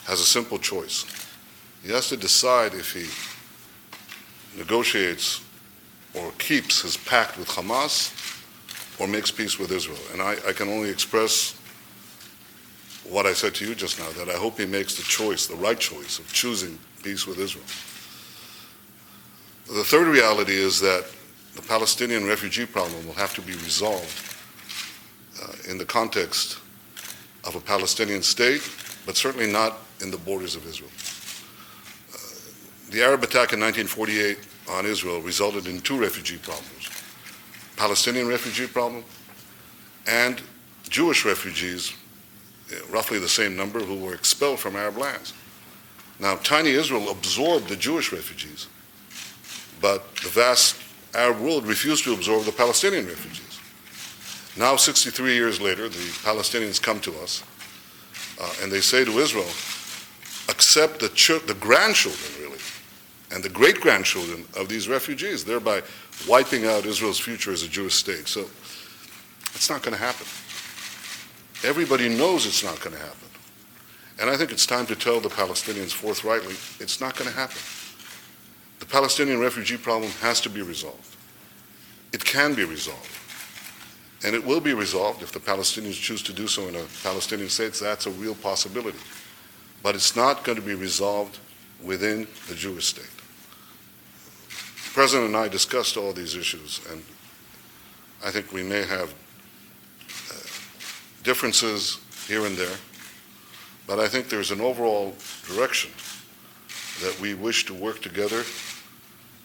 [0.06, 1.06] has a simple choice.
[1.84, 3.08] He has to decide if he
[4.58, 5.42] negotiates
[6.14, 8.14] or keeps his pact with Hamas
[9.00, 10.00] or makes peace with Israel.
[10.14, 11.60] And I, I, can only express
[13.04, 15.56] what I said to you just now that I hope he makes the choice, the
[15.56, 17.66] right choice, of choosing peace with Israel.
[19.68, 21.06] The third reality is that
[21.56, 24.36] the Palestinian refugee problem will have to be resolved
[25.44, 26.60] uh, in the context
[27.46, 28.62] of a Palestinian state,
[29.06, 30.92] but certainly not in the borders of Israel.
[32.14, 34.38] Uh, the Arab attack in 1948
[34.70, 36.90] on Israel resulted in two refugee problems
[37.76, 39.04] Palestinian refugee problem
[40.08, 40.42] and
[40.90, 41.94] Jewish refugees,
[42.72, 45.34] uh, roughly the same number, who were expelled from Arab lands.
[46.20, 48.68] Now, tiny Israel absorbed the Jewish refugees,
[49.82, 50.78] but the vast
[51.14, 53.45] Arab world refused to absorb the Palestinian refugees.
[54.58, 57.44] Now, 63 years later, the Palestinians come to us
[58.42, 59.50] uh, and they say to Israel,
[60.50, 62.60] accept the, ch- the grandchildren, really,
[63.32, 65.82] and the great grandchildren of these refugees, thereby
[66.28, 68.28] wiping out Israel's future as a Jewish state.
[68.28, 68.42] So
[69.54, 70.28] it's not going to happen.
[71.68, 73.28] Everybody knows it's not going to happen.
[74.20, 77.58] And I think it's time to tell the Palestinians forthrightly it's not going to happen.
[78.80, 81.16] The Palestinian refugee problem has to be resolved.
[82.14, 83.10] It can be resolved.
[84.26, 87.48] And it will be resolved if the Palestinians choose to do so in a Palestinian
[87.48, 87.76] state.
[87.76, 88.98] That's a real possibility.
[89.84, 91.38] But it's not going to be resolved
[91.84, 93.06] within the Jewish state.
[94.48, 97.04] The President and I discussed all these issues, and
[98.26, 99.14] I think we may have
[100.32, 100.34] uh,
[101.22, 102.78] differences here and there,
[103.86, 105.14] but I think there's an overall
[105.48, 105.92] direction
[107.04, 108.44] that we wish to work together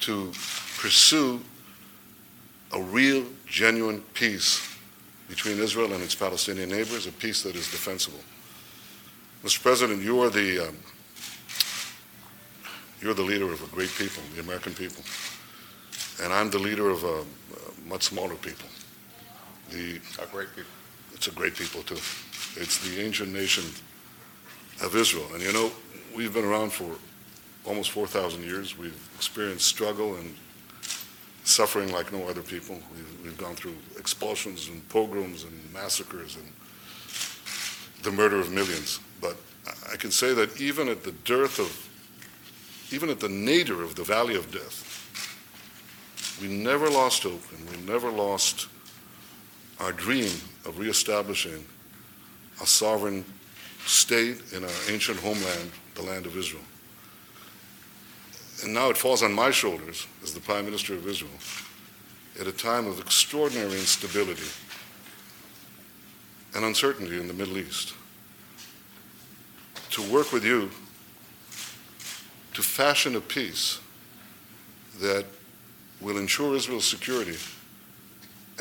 [0.00, 0.32] to
[0.78, 1.42] pursue
[2.72, 4.69] a real, genuine peace
[5.30, 8.18] between Israel and its Palestinian neighbors, a peace that is defensible.
[9.44, 9.62] Mr.
[9.62, 10.76] President, you are the um,
[13.00, 15.02] you're the leader of a great people, the American people,
[16.22, 18.68] and I'm the leader of a, a much smaller people.
[19.70, 20.72] The a great people.
[21.14, 22.02] It's a great people too.
[22.60, 23.64] It's the ancient nation
[24.82, 25.70] of Israel, and you know
[26.14, 26.90] we've been around for
[27.64, 28.76] almost 4,000 years.
[28.76, 30.34] We've experienced struggle and
[31.44, 32.76] suffering like no other people.
[32.94, 36.52] We've, we've, gone through expulsions and pogroms and massacres and
[38.02, 39.00] the murder of millions.
[39.20, 39.36] But
[39.92, 44.04] I can say that even at the dearth of, even at the nadir of the
[44.04, 44.86] valley of death,
[46.40, 48.68] we never lost hope and we never lost
[49.78, 50.32] our dream
[50.66, 51.64] of reestablishing
[52.62, 53.24] a sovereign
[53.86, 56.62] state in our ancient homeland, the land of Israel.
[58.62, 61.32] And now it falls on my shoulders as the Prime Minister of Israel
[62.38, 64.48] at a time of extraordinary instability
[66.54, 67.94] and uncertainty in the Middle East
[69.90, 70.70] to work with you
[72.54, 73.80] to fashion a peace
[75.00, 75.24] that
[76.00, 77.36] will ensure Israel's security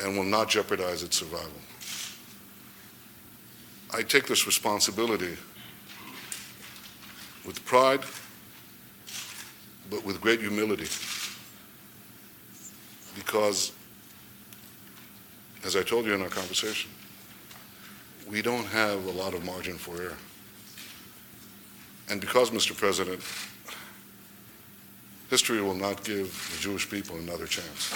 [0.01, 1.51] and will not jeopardize its survival.
[3.93, 5.35] I take this responsibility
[7.45, 8.01] with pride
[9.89, 10.88] but with great humility.
[13.15, 13.71] Because,
[15.65, 16.91] as I told you in our conversation,
[18.30, 20.17] we don't have a lot of margin for error.
[22.10, 22.75] And because, Mr.
[22.75, 23.21] President,
[25.30, 27.93] history will not give the Jewish people another chance.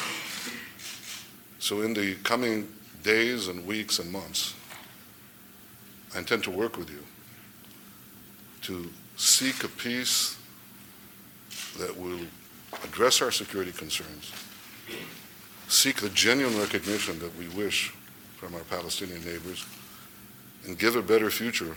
[1.60, 2.68] So, in the coming
[3.04, 4.54] days and weeks and months,
[6.14, 7.04] I intend to work with you
[8.64, 10.38] to seek a peace
[11.80, 12.20] that will
[12.84, 14.32] address our security concerns,
[15.68, 17.90] seek the genuine recognition that we wish
[18.38, 19.66] from our Palestinian neighbors,
[20.66, 21.76] and give a better future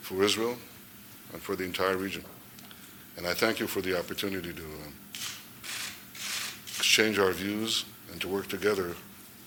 [0.00, 0.56] for Israel
[1.32, 2.24] and for the entire region.
[3.16, 4.94] And I thank you for the opportunity to um,
[6.78, 8.94] exchange our views and to work together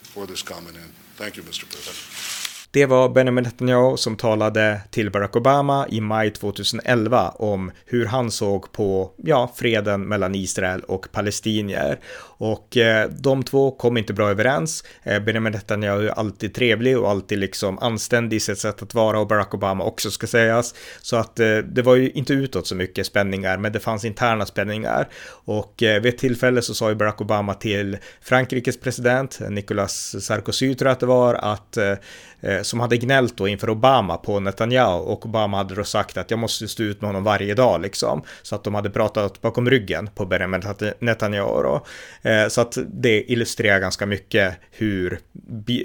[0.04, 0.92] for this common end.
[1.16, 1.70] Thank you, Mr.
[1.70, 2.37] President.
[2.78, 8.32] Det var Benjamin Netanyahu som talade till Barack Obama i maj 2011 om hur han
[8.32, 12.00] såg på, ja, freden mellan Israel och palestinier.
[12.38, 14.84] Och eh, de två kom inte bra överens.
[15.04, 19.20] Eh, Benjamin Netanyahu är alltid trevlig och alltid liksom anständig i sitt sätt att vara
[19.20, 20.76] och Barack Obama också ska sägas.
[21.02, 24.46] Så att eh, det var ju inte utåt så mycket spänningar, men det fanns interna
[24.46, 25.08] spänningar.
[25.28, 30.16] Och eh, vid ett tillfälle så sa ju Barack Obama till Frankrikes president, eh, Nicolas
[30.26, 31.94] Sarkozy tror jag att det var, att eh,
[32.42, 36.32] eh, som hade gnällt då inför Obama på Netanyahu och Obama hade då sagt att
[36.32, 38.24] jag måste stå ut med honom varje dag liksom.
[38.42, 40.62] Så att de hade pratat bakom ryggen på Benjamin
[41.00, 41.86] Netanyahu då.
[42.28, 45.20] Eh, så att det illustrerar ganska mycket hur,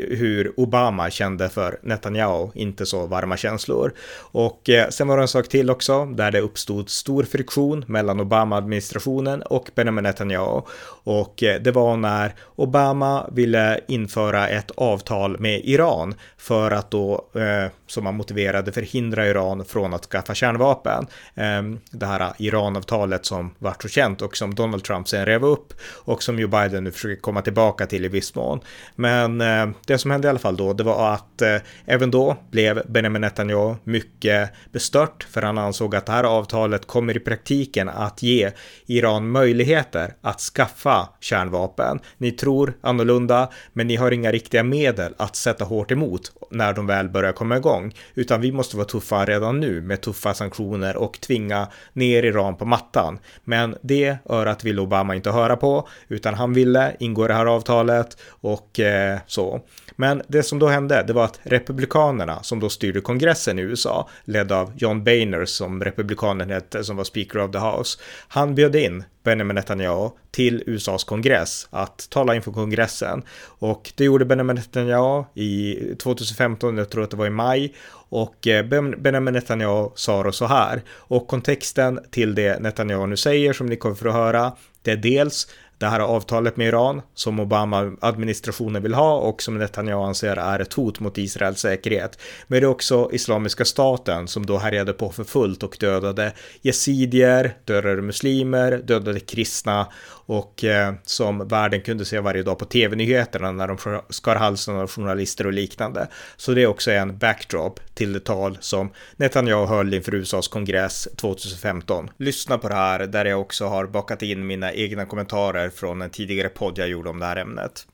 [0.08, 3.92] hur Obama kände för Netanyahu, inte så varma känslor.
[4.18, 8.20] Och eh, sen var det en sak till också, där det uppstod stor friktion mellan
[8.20, 10.62] Obama-administrationen och Benjamin Netanyahu.
[11.04, 17.28] Och eh, det var när Obama ville införa ett avtal med Iran för att då,
[17.34, 21.06] eh, som man motiverade, förhindra Iran från att skaffa kärnvapen.
[21.34, 25.72] Ehm, det här Iranavtalet som vart så känt och som Donald Trump sen rev upp
[26.04, 28.60] och som Joe Biden nu försöker komma tillbaka till i viss mån.
[28.94, 31.42] Men eh, det som hände i alla fall då, det var att
[31.86, 37.16] även då blev Benjamin Netanyahu mycket bestört för han ansåg att det här avtalet kommer
[37.16, 38.50] i praktiken att ge
[38.86, 42.00] Iran möjligheter att skaffa kärnvapen.
[42.18, 46.86] Ni tror annorlunda, men ni har inga riktiga medel att sätta hårt emot när de
[46.86, 51.20] väl börjar komma igång, utan vi måste vara tuffa redan nu med tuffa sanktioner och
[51.20, 53.18] tvinga ner Iran på mattan.
[53.44, 58.16] Men det örat vill Obama inte höra på, utan han ville ingå det här avtalet
[58.28, 59.60] och eh, så.
[59.96, 64.08] Men det som då hände, det var att republikanerna som då styrde kongressen i USA,
[64.24, 68.76] ledd av John Boehner som republikanen hette, som var speaker of the house, han bjöd
[68.76, 73.22] in Benjamin Netanyahu till USAs kongress att tala inför kongressen.
[73.42, 77.74] Och det gjorde Benjamin Netanyahu i 2015, jag tror att det var i maj.
[78.08, 78.66] Och eh,
[78.98, 80.82] Benjamin Netanyahu sa då så här.
[80.88, 85.48] Och kontexten till det Netanyahu nu säger som ni kommer få höra, det är dels
[85.78, 90.72] det här avtalet med Iran som Obama-administrationen vill ha och som Netanyahu anser är ett
[90.72, 92.18] hot mot Israels säkerhet.
[92.46, 96.32] Men det är också Islamiska staten som då härjade på för fullt och dödade
[96.62, 99.86] yazidier, dödade muslimer, dödade kristna
[100.26, 104.90] och eh, som världen kunde se varje dag på tv-nyheterna när de skar halsen av
[104.90, 106.08] journalister och liknande.
[106.36, 111.08] Så det är också en backdrop till det tal som Netanyahu höll inför USAs kongress
[111.16, 112.10] 2015.
[112.16, 116.10] Lyssna på det här där jag också har bakat in mina egna kommentarer från en
[116.10, 117.86] tidigare podd jag gjorde om det här ämnet.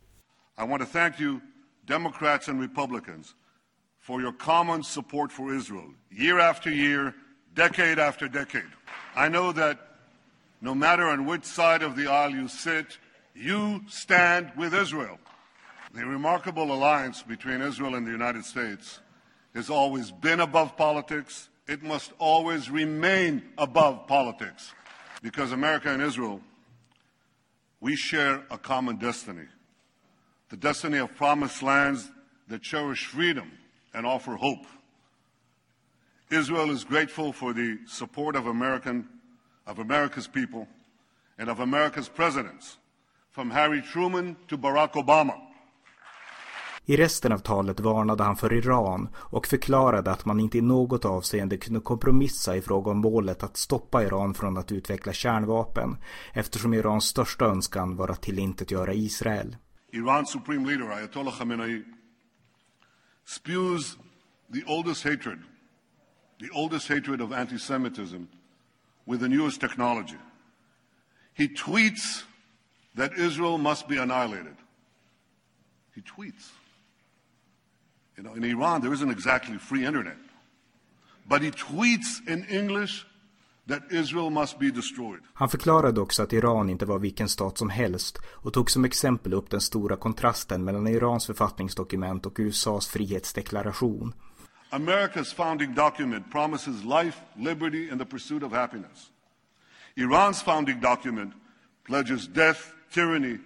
[0.58, 1.40] I want to thank you,
[1.86, 3.26] Democrats and Republicans,
[4.02, 7.12] for your common support for Israel, year after year,
[7.54, 8.70] decade after decade.
[9.16, 9.87] I know that
[10.60, 12.98] no matter on which side of the aisle you sit,
[13.34, 15.18] you stand with Israel.
[15.94, 19.00] The remarkable alliance between Israel and the United States
[19.54, 21.48] has always been above politics.
[21.66, 24.72] It must always remain above politics
[25.22, 26.40] because America and Israel,
[27.80, 29.46] we share a common destiny
[30.48, 32.10] the destiny of promised lands
[32.48, 33.52] that cherish freedom
[33.92, 34.64] and offer hope.
[36.30, 39.08] Israel is grateful for the support of American
[39.68, 40.66] of America's people
[41.38, 42.78] and of America's presidents,
[43.30, 45.34] from Harry Truman to Barack Obama.
[46.86, 51.04] I resten av talet varnade han för Iran och förklarade att man inte i något
[51.04, 55.96] avseende kunde kompromissa i fråga om målet att stoppa Iran från att utveckla kärnvapen
[56.32, 59.56] eftersom Irans största önskan var att tillintetgöra Israel.
[59.92, 61.82] Iran's supreme leader Ayatollah Khamenei
[63.26, 63.98] spews
[64.52, 65.38] the oldest hatred,
[66.40, 68.24] the oldest hatred of anti-Semitism
[69.08, 70.20] with the newest technology.
[71.32, 72.24] He tweets
[72.94, 74.56] that Israel must be annihilated.
[75.94, 76.52] He tweets.
[78.16, 80.18] You know, in Iran, there isn't exactly free internet.
[81.26, 83.06] But he tweets in English
[83.66, 85.20] that Israel must be destroyed.
[85.34, 89.34] Han förklarade också att Iran inte var vilken stat som helst och tog som exempel
[89.34, 94.12] upp den stora kontrasten mellan Irans författningsdokument och USAs frihetsdeklaration.
[94.70, 99.10] America's founding document promises life, liberty, and the pursuit of happiness.
[99.96, 101.32] Iran's founding document
[101.84, 103.38] pledges death, tyranny,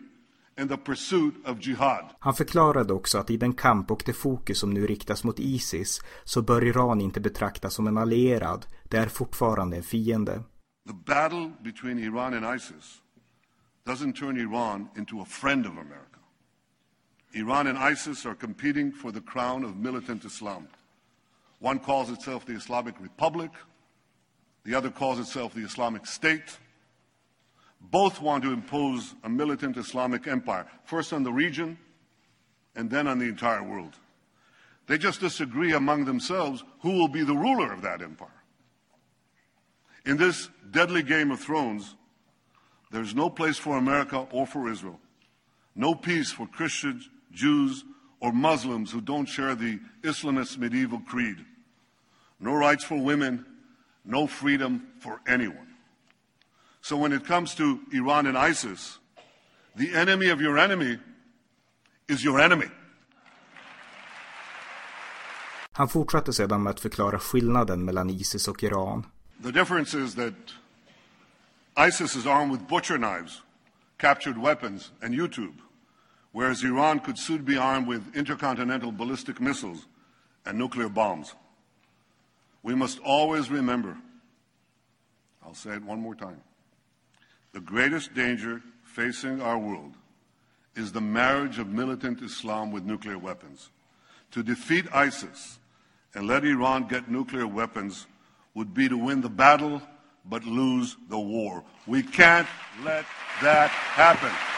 [0.56, 2.04] and the pursuit of jihad.
[2.18, 6.00] Han förklarade också att i den kamp och det fokus som nu riktas mot Isis
[6.24, 8.66] så bör Iran inte betraktas som en allierad.
[8.84, 10.42] Det är fortfarande en fiende.
[10.86, 13.02] The battle between Iran and ISIS
[13.86, 16.18] doesn't turn Iran into a friend of America.
[17.32, 20.66] Iran and ISIS are competing for the crown of militant Islam.
[21.62, 23.52] One calls itself the Islamic Republic,
[24.64, 26.58] the other calls itself the Islamic State.
[27.80, 31.78] Both want to impose a militant Islamic empire, first on the region
[32.74, 33.94] and then on the entire world.
[34.88, 38.42] They just disagree among themselves who will be the ruler of that empire.
[40.04, 41.94] In this deadly game of thrones,
[42.90, 44.98] there's no place for America or for Israel.
[45.76, 47.84] No peace for Christians, Jews,
[48.18, 51.44] or Muslims who don't share the Islamist medieval creed
[52.42, 53.44] no rights for women,
[54.04, 55.68] no freedom for anyone.
[56.80, 58.98] So when it comes to Iran and ISIS,
[59.76, 60.98] the enemy of your enemy
[62.08, 62.66] is your enemy.
[65.72, 69.06] Han fortsatte sedan med att förklara skillnaden mellan Isis och Iran.
[69.42, 70.34] The difference is that
[71.88, 73.42] ISIS is armed with butcher knives,
[73.98, 75.54] captured weapons and YouTube,
[76.32, 79.86] whereas Iran could soon be armed with intercontinental ballistic missiles
[80.44, 81.34] and nuclear bombs.
[82.62, 83.96] We must always remember,
[85.44, 86.40] I'll say it one more time,
[87.52, 89.94] the greatest danger facing our world
[90.74, 93.70] is the marriage of militant Islam with nuclear weapons.
[94.30, 95.58] To defeat ISIS
[96.14, 98.06] and let Iran get nuclear weapons
[98.54, 99.82] would be to win the battle
[100.24, 101.64] but lose the war.
[101.86, 102.48] We can't
[102.84, 103.04] let
[103.42, 104.51] that happen.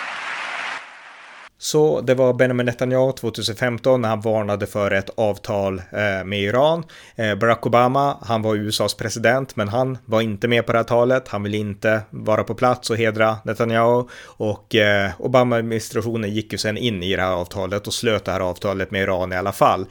[1.64, 6.84] Så det var Benjamin Netanyahu 2015 när han varnade för ett avtal eh, med Iran.
[7.16, 10.84] Eh, Barack Obama, han var USAs president, men han var inte med på det här
[10.84, 11.28] talet.
[11.28, 14.04] Han ville inte vara på plats och hedra Netanyahu.
[14.24, 18.40] Och eh, Obama-administrationen gick ju sen in i det här avtalet och slöt det här
[18.40, 19.86] avtalet med Iran i alla fall.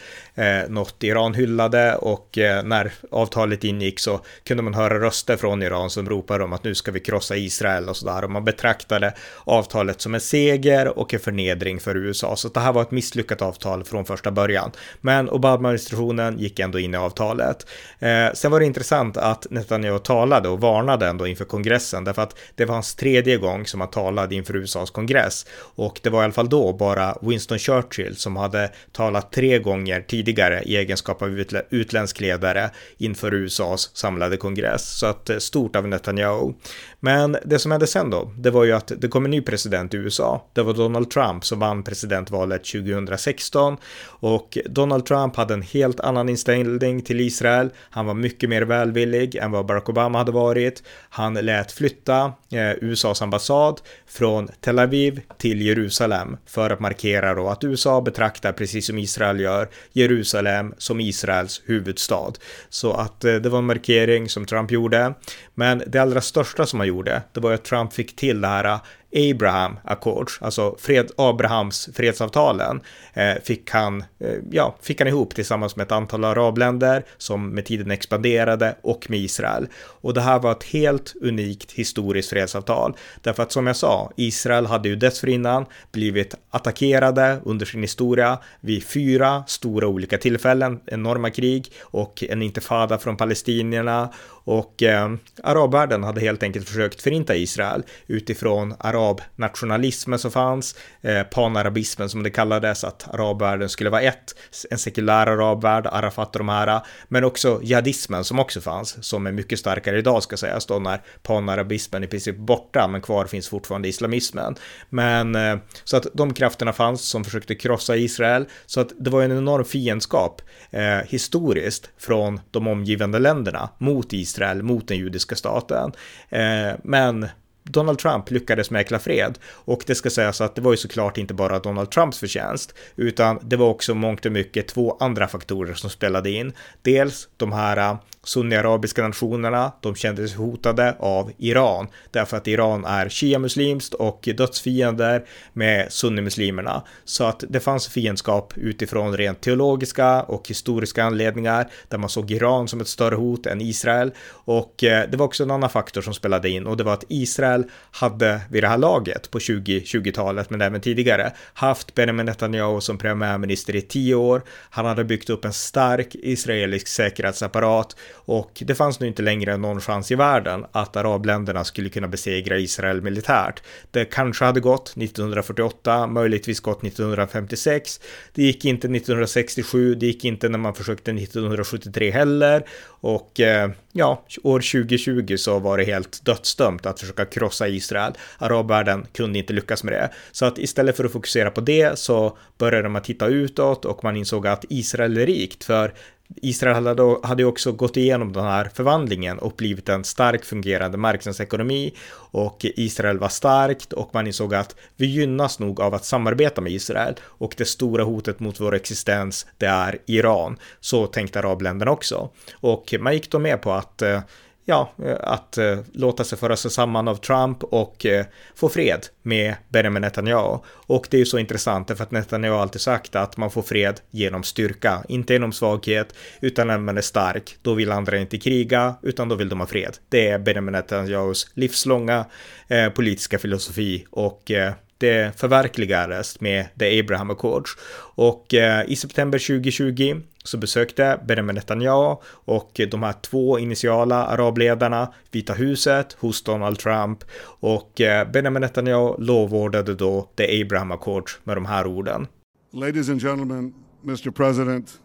[0.67, 2.29] Något Iran hyllade och
[2.63, 6.75] när avtalet ingick så kunde man höra röster från Iran som ropade om att nu
[6.75, 8.23] ska vi krossa Israel och sådär.
[8.23, 9.13] Och man betraktade
[9.43, 12.91] avtalet som en seger och en förnedring förnedring för USA, så det här var ett
[12.91, 14.71] misslyckat avtal från första början.
[15.01, 17.65] Men Obama-administrationen gick ändå in i avtalet.
[17.99, 22.35] Eh, sen var det intressant att Netanyahu talade och varnade ändå inför kongressen, därför att
[22.55, 25.45] det var hans tredje gång som han talade inför USAs kongress.
[25.77, 30.01] Och det var i alla fall då bara Winston Churchill som hade talat tre gånger
[30.01, 34.99] tidigare i egenskap av utländsk ledare inför USAs samlade kongress.
[34.99, 36.53] Så att eh, stort av Netanyahu.
[36.99, 39.93] Men det som hände sen då, det var ju att det kom en ny president
[39.93, 40.45] i USA.
[40.53, 46.29] Det var Donald Trump som vann presidentvalet 2016 och Donald Trump hade en helt annan
[46.29, 47.69] inställning till Israel.
[47.89, 50.83] Han var mycket mer välvillig än vad Barack Obama hade varit.
[51.09, 57.47] Han lät flytta eh, USAs ambassad från Tel Aviv till Jerusalem för att markera då
[57.47, 62.33] att USA betraktar, precis som Israel gör, Jerusalem som Israels huvudstad.
[62.69, 65.13] Så att eh, det var en markering som Trump gjorde.
[65.55, 68.65] Men det allra största som han gjorde, det var att Trump fick till det här
[68.65, 68.79] eh,
[69.15, 72.81] Abraham Accords, alltså fred, Abrahams fredsavtalen,
[73.13, 77.65] eh, fick, han, eh, ja, fick han ihop tillsammans med ett antal arabländer som med
[77.65, 79.67] tiden expanderade och med Israel.
[79.75, 82.93] Och det här var ett helt unikt historiskt fredsavtal.
[83.21, 88.83] Därför att som jag sa, Israel hade ju dessförinnan blivit attackerade under sin historia vid
[88.83, 94.09] fyra stora olika tillfällen, enorma krig och en intifada från palestinierna
[94.45, 102.09] och eh, arabvärlden hade helt enkelt försökt förinta Israel utifrån arabnationalismen som fanns, eh, panarabismen
[102.09, 104.35] som det kallades, att arabvärlden skulle vara ett,
[104.69, 109.31] en sekulär arabvärld, Arafat och de här, men också jihadismen som också fanns, som är
[109.31, 113.87] mycket starkare idag ska sägas då när panarabismen i princip borta, men kvar finns fortfarande
[113.87, 114.55] islamismen.
[114.89, 119.21] Men eh, så att de krafterna fanns som försökte krossa Israel, så att det var
[119.21, 120.41] en enorm fiendskap
[120.71, 125.91] eh, historiskt från de omgivande länderna mot Israel Israel mot den judiska staten.
[126.29, 127.27] Eh, men
[127.63, 131.33] Donald Trump lyckades mäkla fred och det ska sägas att det var ju såklart inte
[131.33, 135.89] bara Donald Trumps förtjänst utan det var också mångt och mycket två andra faktorer som
[135.89, 136.53] spelade in.
[136.81, 142.85] Dels de här äh, sunniarabiska nationerna, de kände sig hotade av Iran därför att Iran
[142.85, 146.83] är shia-muslimskt och dödsfiender med sunnimuslimerna.
[147.05, 152.67] Så att det fanns fiendskap utifrån rent teologiska och historiska anledningar där man såg Iran
[152.67, 154.11] som ett större hot än Israel.
[154.29, 157.05] Och eh, det var också en annan faktor som spelade in och det var att
[157.07, 162.97] Israel hade vid det här laget på 2020-talet men även tidigare haft Benjamin Netanyahu som
[162.97, 164.41] premiärminister i tio år.
[164.69, 167.95] Han hade byggt upp en stark israelisk säkerhetsapparat
[168.25, 172.57] och det fanns nu inte längre någon chans i världen att arabländerna skulle kunna besegra
[172.57, 173.63] Israel militärt.
[173.91, 177.99] Det kanske hade gått 1948, möjligtvis gått 1956.
[178.33, 182.65] Det gick inte 1967, det gick inte när man försökte 1973 heller.
[182.85, 188.13] Och eh, ja, år 2020 så var det helt dödsdömt att försöka krossa Israel.
[188.37, 190.09] Arabvärlden kunde inte lyckas med det.
[190.31, 194.17] Så att istället för att fokusera på det så började man titta utåt och man
[194.17, 195.93] insåg att Israel är rikt för
[196.35, 201.93] Israel hade, hade också gått igenom den här förvandlingen och blivit en stark fungerande marknadsekonomi.
[202.31, 206.71] Och Israel var starkt och man insåg att vi gynnas nog av att samarbeta med
[206.71, 207.15] Israel.
[207.21, 210.57] Och det stora hotet mot vår existens det är Iran.
[210.79, 212.29] Så tänkte arabländerna också.
[212.53, 214.21] Och man gick då med på att eh,
[214.65, 219.55] ja, eh, att eh, låta sig föras samman av Trump och eh, få fred med
[219.69, 220.57] Benjamin Netanyahu.
[220.67, 223.61] Och det är ju så intressant för att Netanyahu har alltid sagt att man får
[223.61, 228.37] fred genom styrka, inte genom svaghet, utan när man är stark, då vill andra inte
[228.37, 229.97] kriga, utan då vill de ha fred.
[230.09, 232.25] Det är Benjamin Netanyahus livslånga
[232.67, 234.73] eh, politiska filosofi och eh,
[235.03, 237.71] det förverkligades med The Abraham Accords.
[238.15, 245.13] Och eh, i september 2020 så besökte Benjamin Netanyahu och de här två initiala arabledarna
[245.31, 247.23] Vita huset hos Donald Trump
[247.59, 252.27] och eh, Benjamin Netanyahu lovordade då The Abraham Accords med de här orden.
[252.73, 253.73] Ladies and gentlemen,
[254.03, 254.31] Mr.
[254.31, 254.99] President,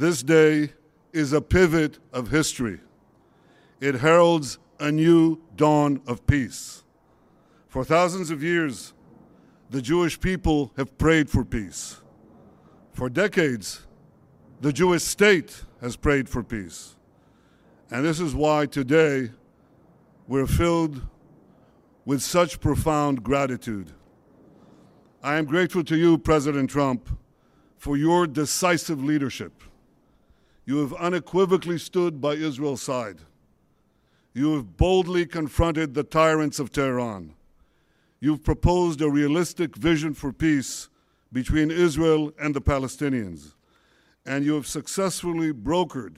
[0.00, 0.72] this day
[1.14, 2.78] is a pivot of history.
[3.80, 6.87] It heralds a new dawn of peace.
[7.78, 8.92] For thousands of years,
[9.70, 12.00] the Jewish people have prayed for peace.
[12.92, 13.86] For decades,
[14.60, 16.96] the Jewish state has prayed for peace.
[17.88, 19.30] And this is why today
[20.26, 21.02] we're filled
[22.04, 23.92] with such profound gratitude.
[25.22, 27.08] I am grateful to you, President Trump,
[27.76, 29.62] for your decisive leadership.
[30.64, 33.18] You have unequivocally stood by Israel's side.
[34.34, 37.34] You have boldly confronted the tyrants of Tehran.
[38.20, 40.88] You've proposed a realistic vision for peace
[41.32, 43.54] between Israel and the Palestinians.
[44.26, 46.16] And you have successfully brokered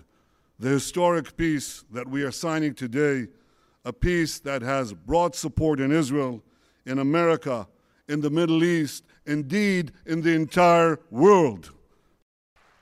[0.58, 3.28] the historic peace that we are signing today,
[3.84, 6.42] a peace that has broad support in Israel,
[6.86, 7.68] in America,
[8.08, 11.70] in the Middle East, indeed in the entire world.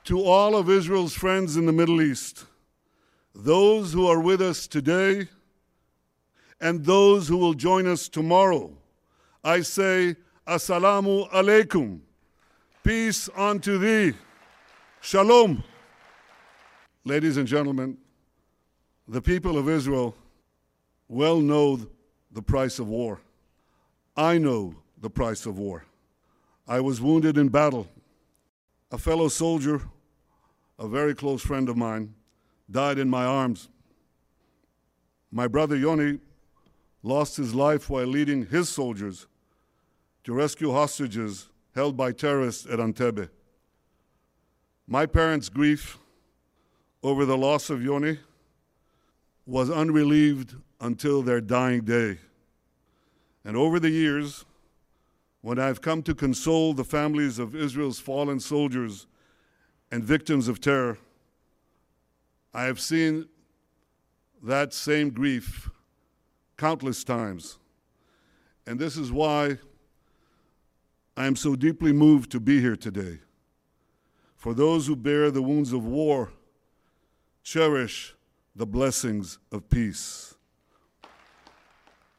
[0.05, 2.45] To all of Israel's friends in the Middle East,
[3.35, 5.27] those who are with us today,
[6.59, 8.75] and those who will join us tomorrow,
[9.43, 10.15] I say,
[10.47, 11.99] Assalamu alaikum.
[12.83, 14.17] Peace unto thee.
[14.99, 15.63] Shalom.
[17.05, 17.97] Ladies and gentlemen,
[19.07, 20.15] the people of Israel
[21.07, 21.79] well know
[22.31, 23.21] the price of war.
[24.17, 25.85] I know the price of war.
[26.67, 27.87] I was wounded in battle.
[28.91, 29.81] A fellow soldier,
[30.77, 32.13] a very close friend of mine,
[32.69, 33.69] died in my arms.
[35.31, 36.19] My brother Yoni
[37.01, 39.27] lost his life while leading his soldiers
[40.23, 43.29] to rescue hostages held by terrorists at Antebbe.
[44.87, 45.97] My parents' grief
[47.03, 48.19] over the loss of Yoni
[49.45, 52.17] was unrelieved until their dying day.
[53.45, 54.45] And over the years,
[55.41, 59.07] when I've come to console the families of Israel's fallen soldiers
[59.91, 60.97] and victims of terror,
[62.53, 63.27] I have seen
[64.43, 65.69] that same grief
[66.57, 67.57] countless times.
[68.67, 69.59] And this is why
[71.19, 73.19] I am so deeply moved to be here today.
[74.37, 76.31] For those who bear the wounds of war,
[77.43, 78.15] cherish
[78.55, 80.35] the blessings of peace.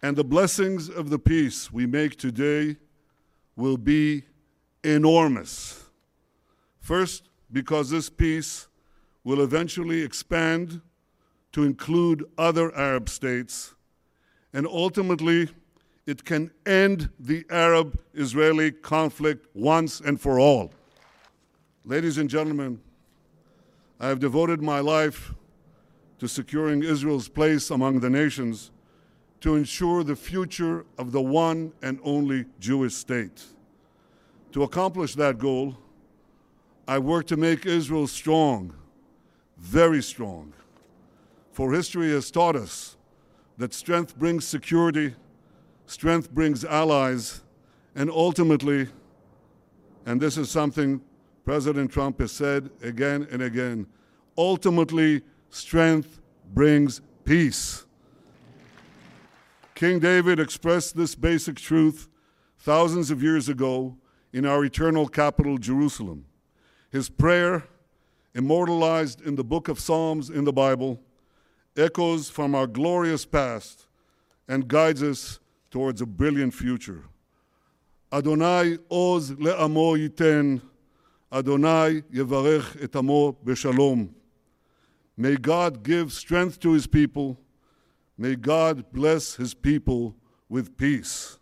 [0.03, 2.77] And the blessings of the peace we make today
[3.57, 4.25] will be
[4.85, 5.83] enormous.
[6.79, 8.69] First, because this peace
[9.25, 10.83] will eventually expand
[11.53, 13.75] to include other Arab states,
[14.53, 15.49] and ultimately,
[16.11, 20.73] it can end the Arab Israeli conflict once and for all.
[21.85, 22.81] Ladies and gentlemen,
[24.01, 25.33] I have devoted my life
[26.19, 28.73] to securing Israel's place among the nations
[29.41, 33.45] to ensure the future of the one and only Jewish state.
[34.51, 35.79] To accomplish that goal,
[36.89, 38.75] I work to make Israel strong,
[39.59, 40.55] very strong.
[41.53, 42.97] For history has taught us
[43.59, 45.15] that strength brings security,
[45.91, 47.41] strength brings allies,
[47.97, 48.87] and ultimately,
[50.07, 51.01] and this is something
[51.45, 53.89] President Trump has said again and again,
[54.39, 56.21] ultimately, strength
[56.55, 57.87] brings peace.
[59.75, 62.09] King David expressed this basic truth
[62.59, 63.97] thousands of years ago
[64.33, 66.25] in our eternal capital, Jerusalem.
[66.91, 67.65] His prayer,
[68.33, 71.01] immortalized in the book of Psalms in the Bible,
[71.77, 73.87] echoes from our glorious past
[74.47, 75.40] and guides us
[75.71, 77.05] towards a brilliant future.
[78.13, 80.61] Adonai oz le'amo yiten,
[81.33, 84.09] Adonai yevarech et amo b'shalom.
[85.17, 87.37] May God give strength to his people.
[88.19, 90.15] May God bless his people
[90.49, 91.41] with peace.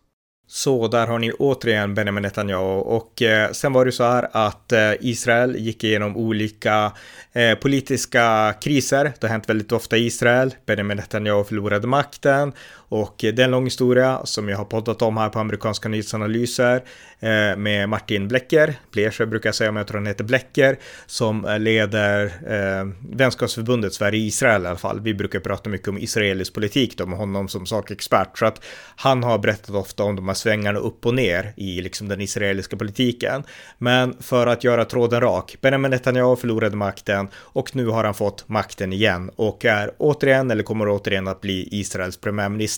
[0.50, 4.72] Så där har ni återigen Benjamin Netanyahu och eh, sen var det så här att
[4.72, 6.92] eh, Israel gick igenom olika
[7.32, 9.04] eh, politiska kriser.
[9.04, 10.54] Det har hänt väldigt ofta i Israel.
[10.66, 12.52] Benjamin Netanyahu förlorade makten
[12.88, 15.88] och eh, det är en lång historia som jag har poddat om här på amerikanska
[15.88, 16.82] nyhetsanalyser
[17.20, 21.44] eh, med Martin Blecker, Blecher brukar jag säga, men jag tror han heter Blecker, som
[21.44, 25.00] eh, leder eh, vänskapsförbundet Sverige-Israel i alla fall.
[25.00, 28.64] Vi brukar prata mycket om israelisk politik då med honom som sakexpert, så att
[28.96, 32.76] han har berättat ofta om de här svängarna upp och ner i liksom den israeliska
[32.76, 33.42] politiken.
[33.78, 38.48] Men för att göra tråden rak, Benjamin Netanyahu förlorade makten och nu har han fått
[38.48, 42.77] makten igen och är återigen eller kommer återigen att bli Israels premiärminister.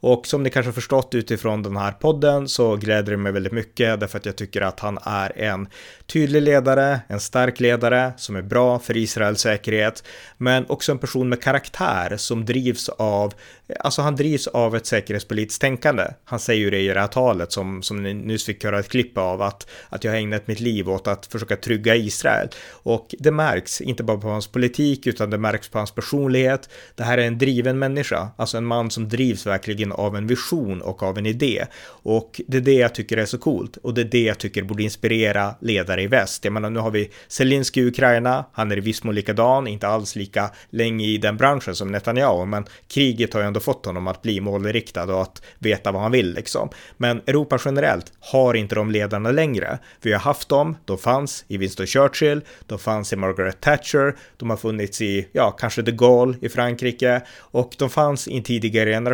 [0.00, 4.00] Och som ni kanske förstått utifrån den här podden så gläder det mig väldigt mycket
[4.00, 5.68] därför att jag tycker att han är en
[6.06, 10.04] tydlig ledare, en stark ledare som är bra för Israels säkerhet,
[10.36, 13.34] men också en person med karaktär som drivs av,
[13.80, 16.04] alltså han drivs av ett säkerhetspolitiskt tänkande.
[16.24, 18.88] Han säger ju det i det här talet som, som ni nyss fick höra ett
[18.88, 22.48] klipp av att, att jag har ägnat mitt liv åt att försöka trygga Israel.
[22.70, 26.68] Och det märks, inte bara på hans politik, utan det märks på hans personlighet.
[26.94, 30.82] Det här är en driven människa, alltså en man som drivs verkligen av en vision
[30.82, 31.64] och av en idé.
[31.86, 34.62] Och det är det jag tycker är så coolt och det är det jag tycker
[34.62, 36.44] borde inspirera ledare i väst.
[36.44, 39.88] Jag menar, nu har vi Zelensky i Ukraina, han är i viss mån likadan, inte
[39.88, 44.06] alls lika länge i den branschen som Netanyahu, men kriget har ju ändå fått honom
[44.06, 46.68] att bli målriktad och att veta vad han vill liksom.
[46.96, 49.78] Men Europa generellt har inte de ledarna längre.
[50.02, 54.50] Vi har haft dem, de fanns i Winston Churchill, de fanns i Margaret Thatcher, de
[54.50, 58.90] har funnits i, ja, kanske de Gaulle i Frankrike och de fanns i en tidigare
[58.90, 59.13] generation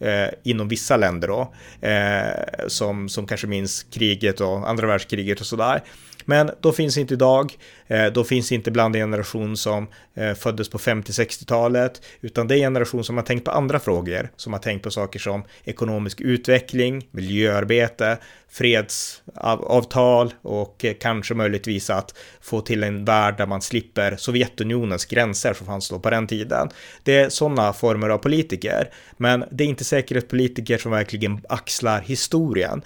[0.00, 1.54] eh, inom vissa länder då,
[1.88, 5.82] eh, som, som kanske minns kriget och andra världskriget och sådär.
[6.24, 7.52] Men de finns inte idag.
[7.86, 12.56] Eh, de finns inte bland en generation som eh, föddes på 50-60-talet, utan det är
[12.56, 16.20] en generation som har tänkt på andra frågor, som har tänkt på saker som ekonomisk
[16.20, 18.18] utveckling, miljöarbete,
[18.48, 25.54] fredsavtal och eh, kanske möjligtvis att få till en värld där man slipper Sovjetunionens gränser
[25.54, 26.68] som fanns då på den tiden.
[27.02, 32.82] Det är sådana former av politiker, men det är inte säkerhetspolitiker som verkligen axlar historien.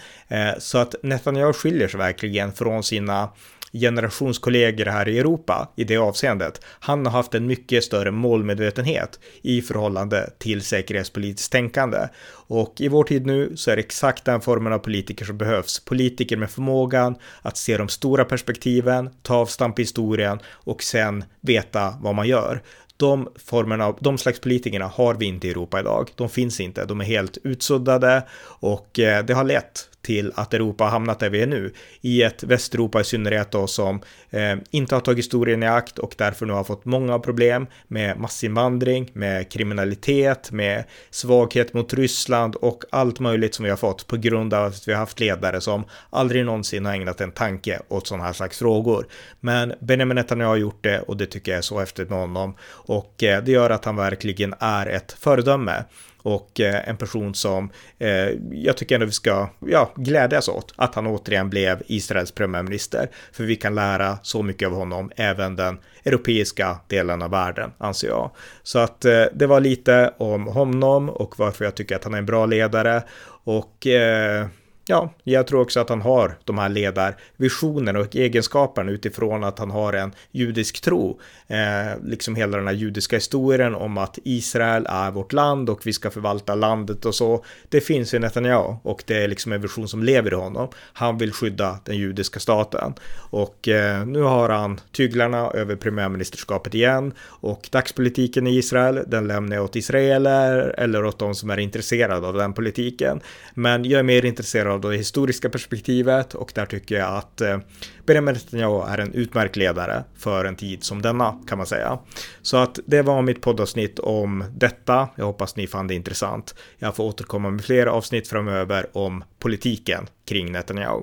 [0.58, 3.27] Så att Netanyahu skiljer sig verkligen från sina
[3.72, 6.60] generationskollegor här i Europa i det avseendet.
[6.80, 11.98] Han har haft en mycket större målmedvetenhet i förhållande till säkerhetspolitiskt tänkande.
[12.30, 15.84] Och i vår tid nu så är det exakt den formen av politiker som behövs.
[15.84, 21.94] Politiker med förmågan att se de stora perspektiven, ta avstamp i historien och sen veta
[22.00, 22.62] vad man gör
[22.98, 26.10] de formerna, av de slags politikerna har vi inte i Europa idag.
[26.14, 30.84] De finns inte, de är helt utsuddade och eh, det har lett till att Europa
[30.84, 31.72] har hamnat där vi är nu.
[32.00, 36.14] I ett Västeuropa i synnerhet då som eh, inte har tagit historien i akt och
[36.18, 42.84] därför nu har fått många problem med massinvandring, med kriminalitet, med svaghet mot Ryssland och
[42.90, 45.84] allt möjligt som vi har fått på grund av att vi har haft ledare som
[46.10, 49.06] aldrig någonsin har ägnat en tanke åt sådana här slags frågor.
[49.40, 52.54] Men Benjamin Netanyahu har gjort det och det tycker jag är så häftigt med honom
[52.64, 55.84] och eh, det gör att han verkligen är ett föredöme
[56.22, 60.94] och eh, en person som eh, jag tycker ändå vi ska ja, glädjas åt att
[60.94, 63.10] han återigen blev Israels premiärminister.
[63.32, 68.08] För vi kan lära så mycket av honom, även den europeiska delen av världen, anser
[68.08, 68.30] jag.
[68.62, 72.18] Så att eh, det var lite om honom och varför jag tycker att han är
[72.18, 73.02] en bra ledare.
[73.44, 74.46] Och eh,
[74.90, 79.70] Ja, jag tror också att han har de här ledarvisionerna och egenskaperna utifrån att han
[79.70, 81.20] har en judisk tro.
[81.46, 85.92] Eh, liksom hela den här judiska historien om att Israel är vårt land och vi
[85.92, 87.44] ska förvalta landet och så.
[87.68, 90.68] Det finns i Netanyahu och det är liksom en vision som lever i honom.
[90.92, 97.12] Han vill skydda den judiska staten och eh, nu har han tyglarna över premiärministerskapet igen
[97.22, 102.26] och dagspolitiken i Israel, den lämnar jag åt israeler eller åt de som är intresserade
[102.26, 103.20] av den politiken.
[103.54, 107.58] Men jag är mer intresserad av det historiska perspektivet och där tycker jag att eh,
[108.06, 111.98] Benjamin Netanyahu är en utmärkt ledare för en tid som denna kan man säga.
[112.42, 115.08] Så att det var mitt poddavsnitt om detta.
[115.14, 116.54] Jag hoppas ni fann det intressant.
[116.78, 121.02] Jag får återkomma med fler avsnitt framöver om politiken kring Netanyahu.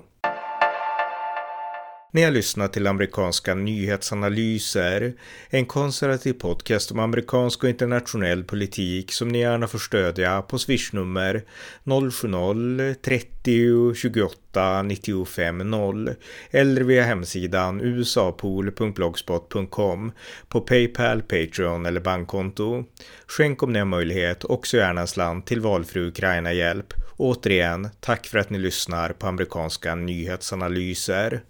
[2.16, 5.14] Ni har lyssnat till amerikanska nyhetsanalyser,
[5.50, 11.44] en konservativ podcast om amerikansk och internationell politik som ni gärna får stödja på swishnummer
[11.84, 16.14] 070-30 28 95 0
[16.52, 20.12] eller via hemsidan usapool.blogspot.com
[20.50, 22.84] på Paypal, Patreon eller bankkonto.
[23.28, 26.94] Skänk om ni har möjlighet också gärna en slant till valfri Ukraina-hjälp.
[27.18, 31.42] Återigen, tack för att ni lyssnar på amerikanska nyhetsanalyser.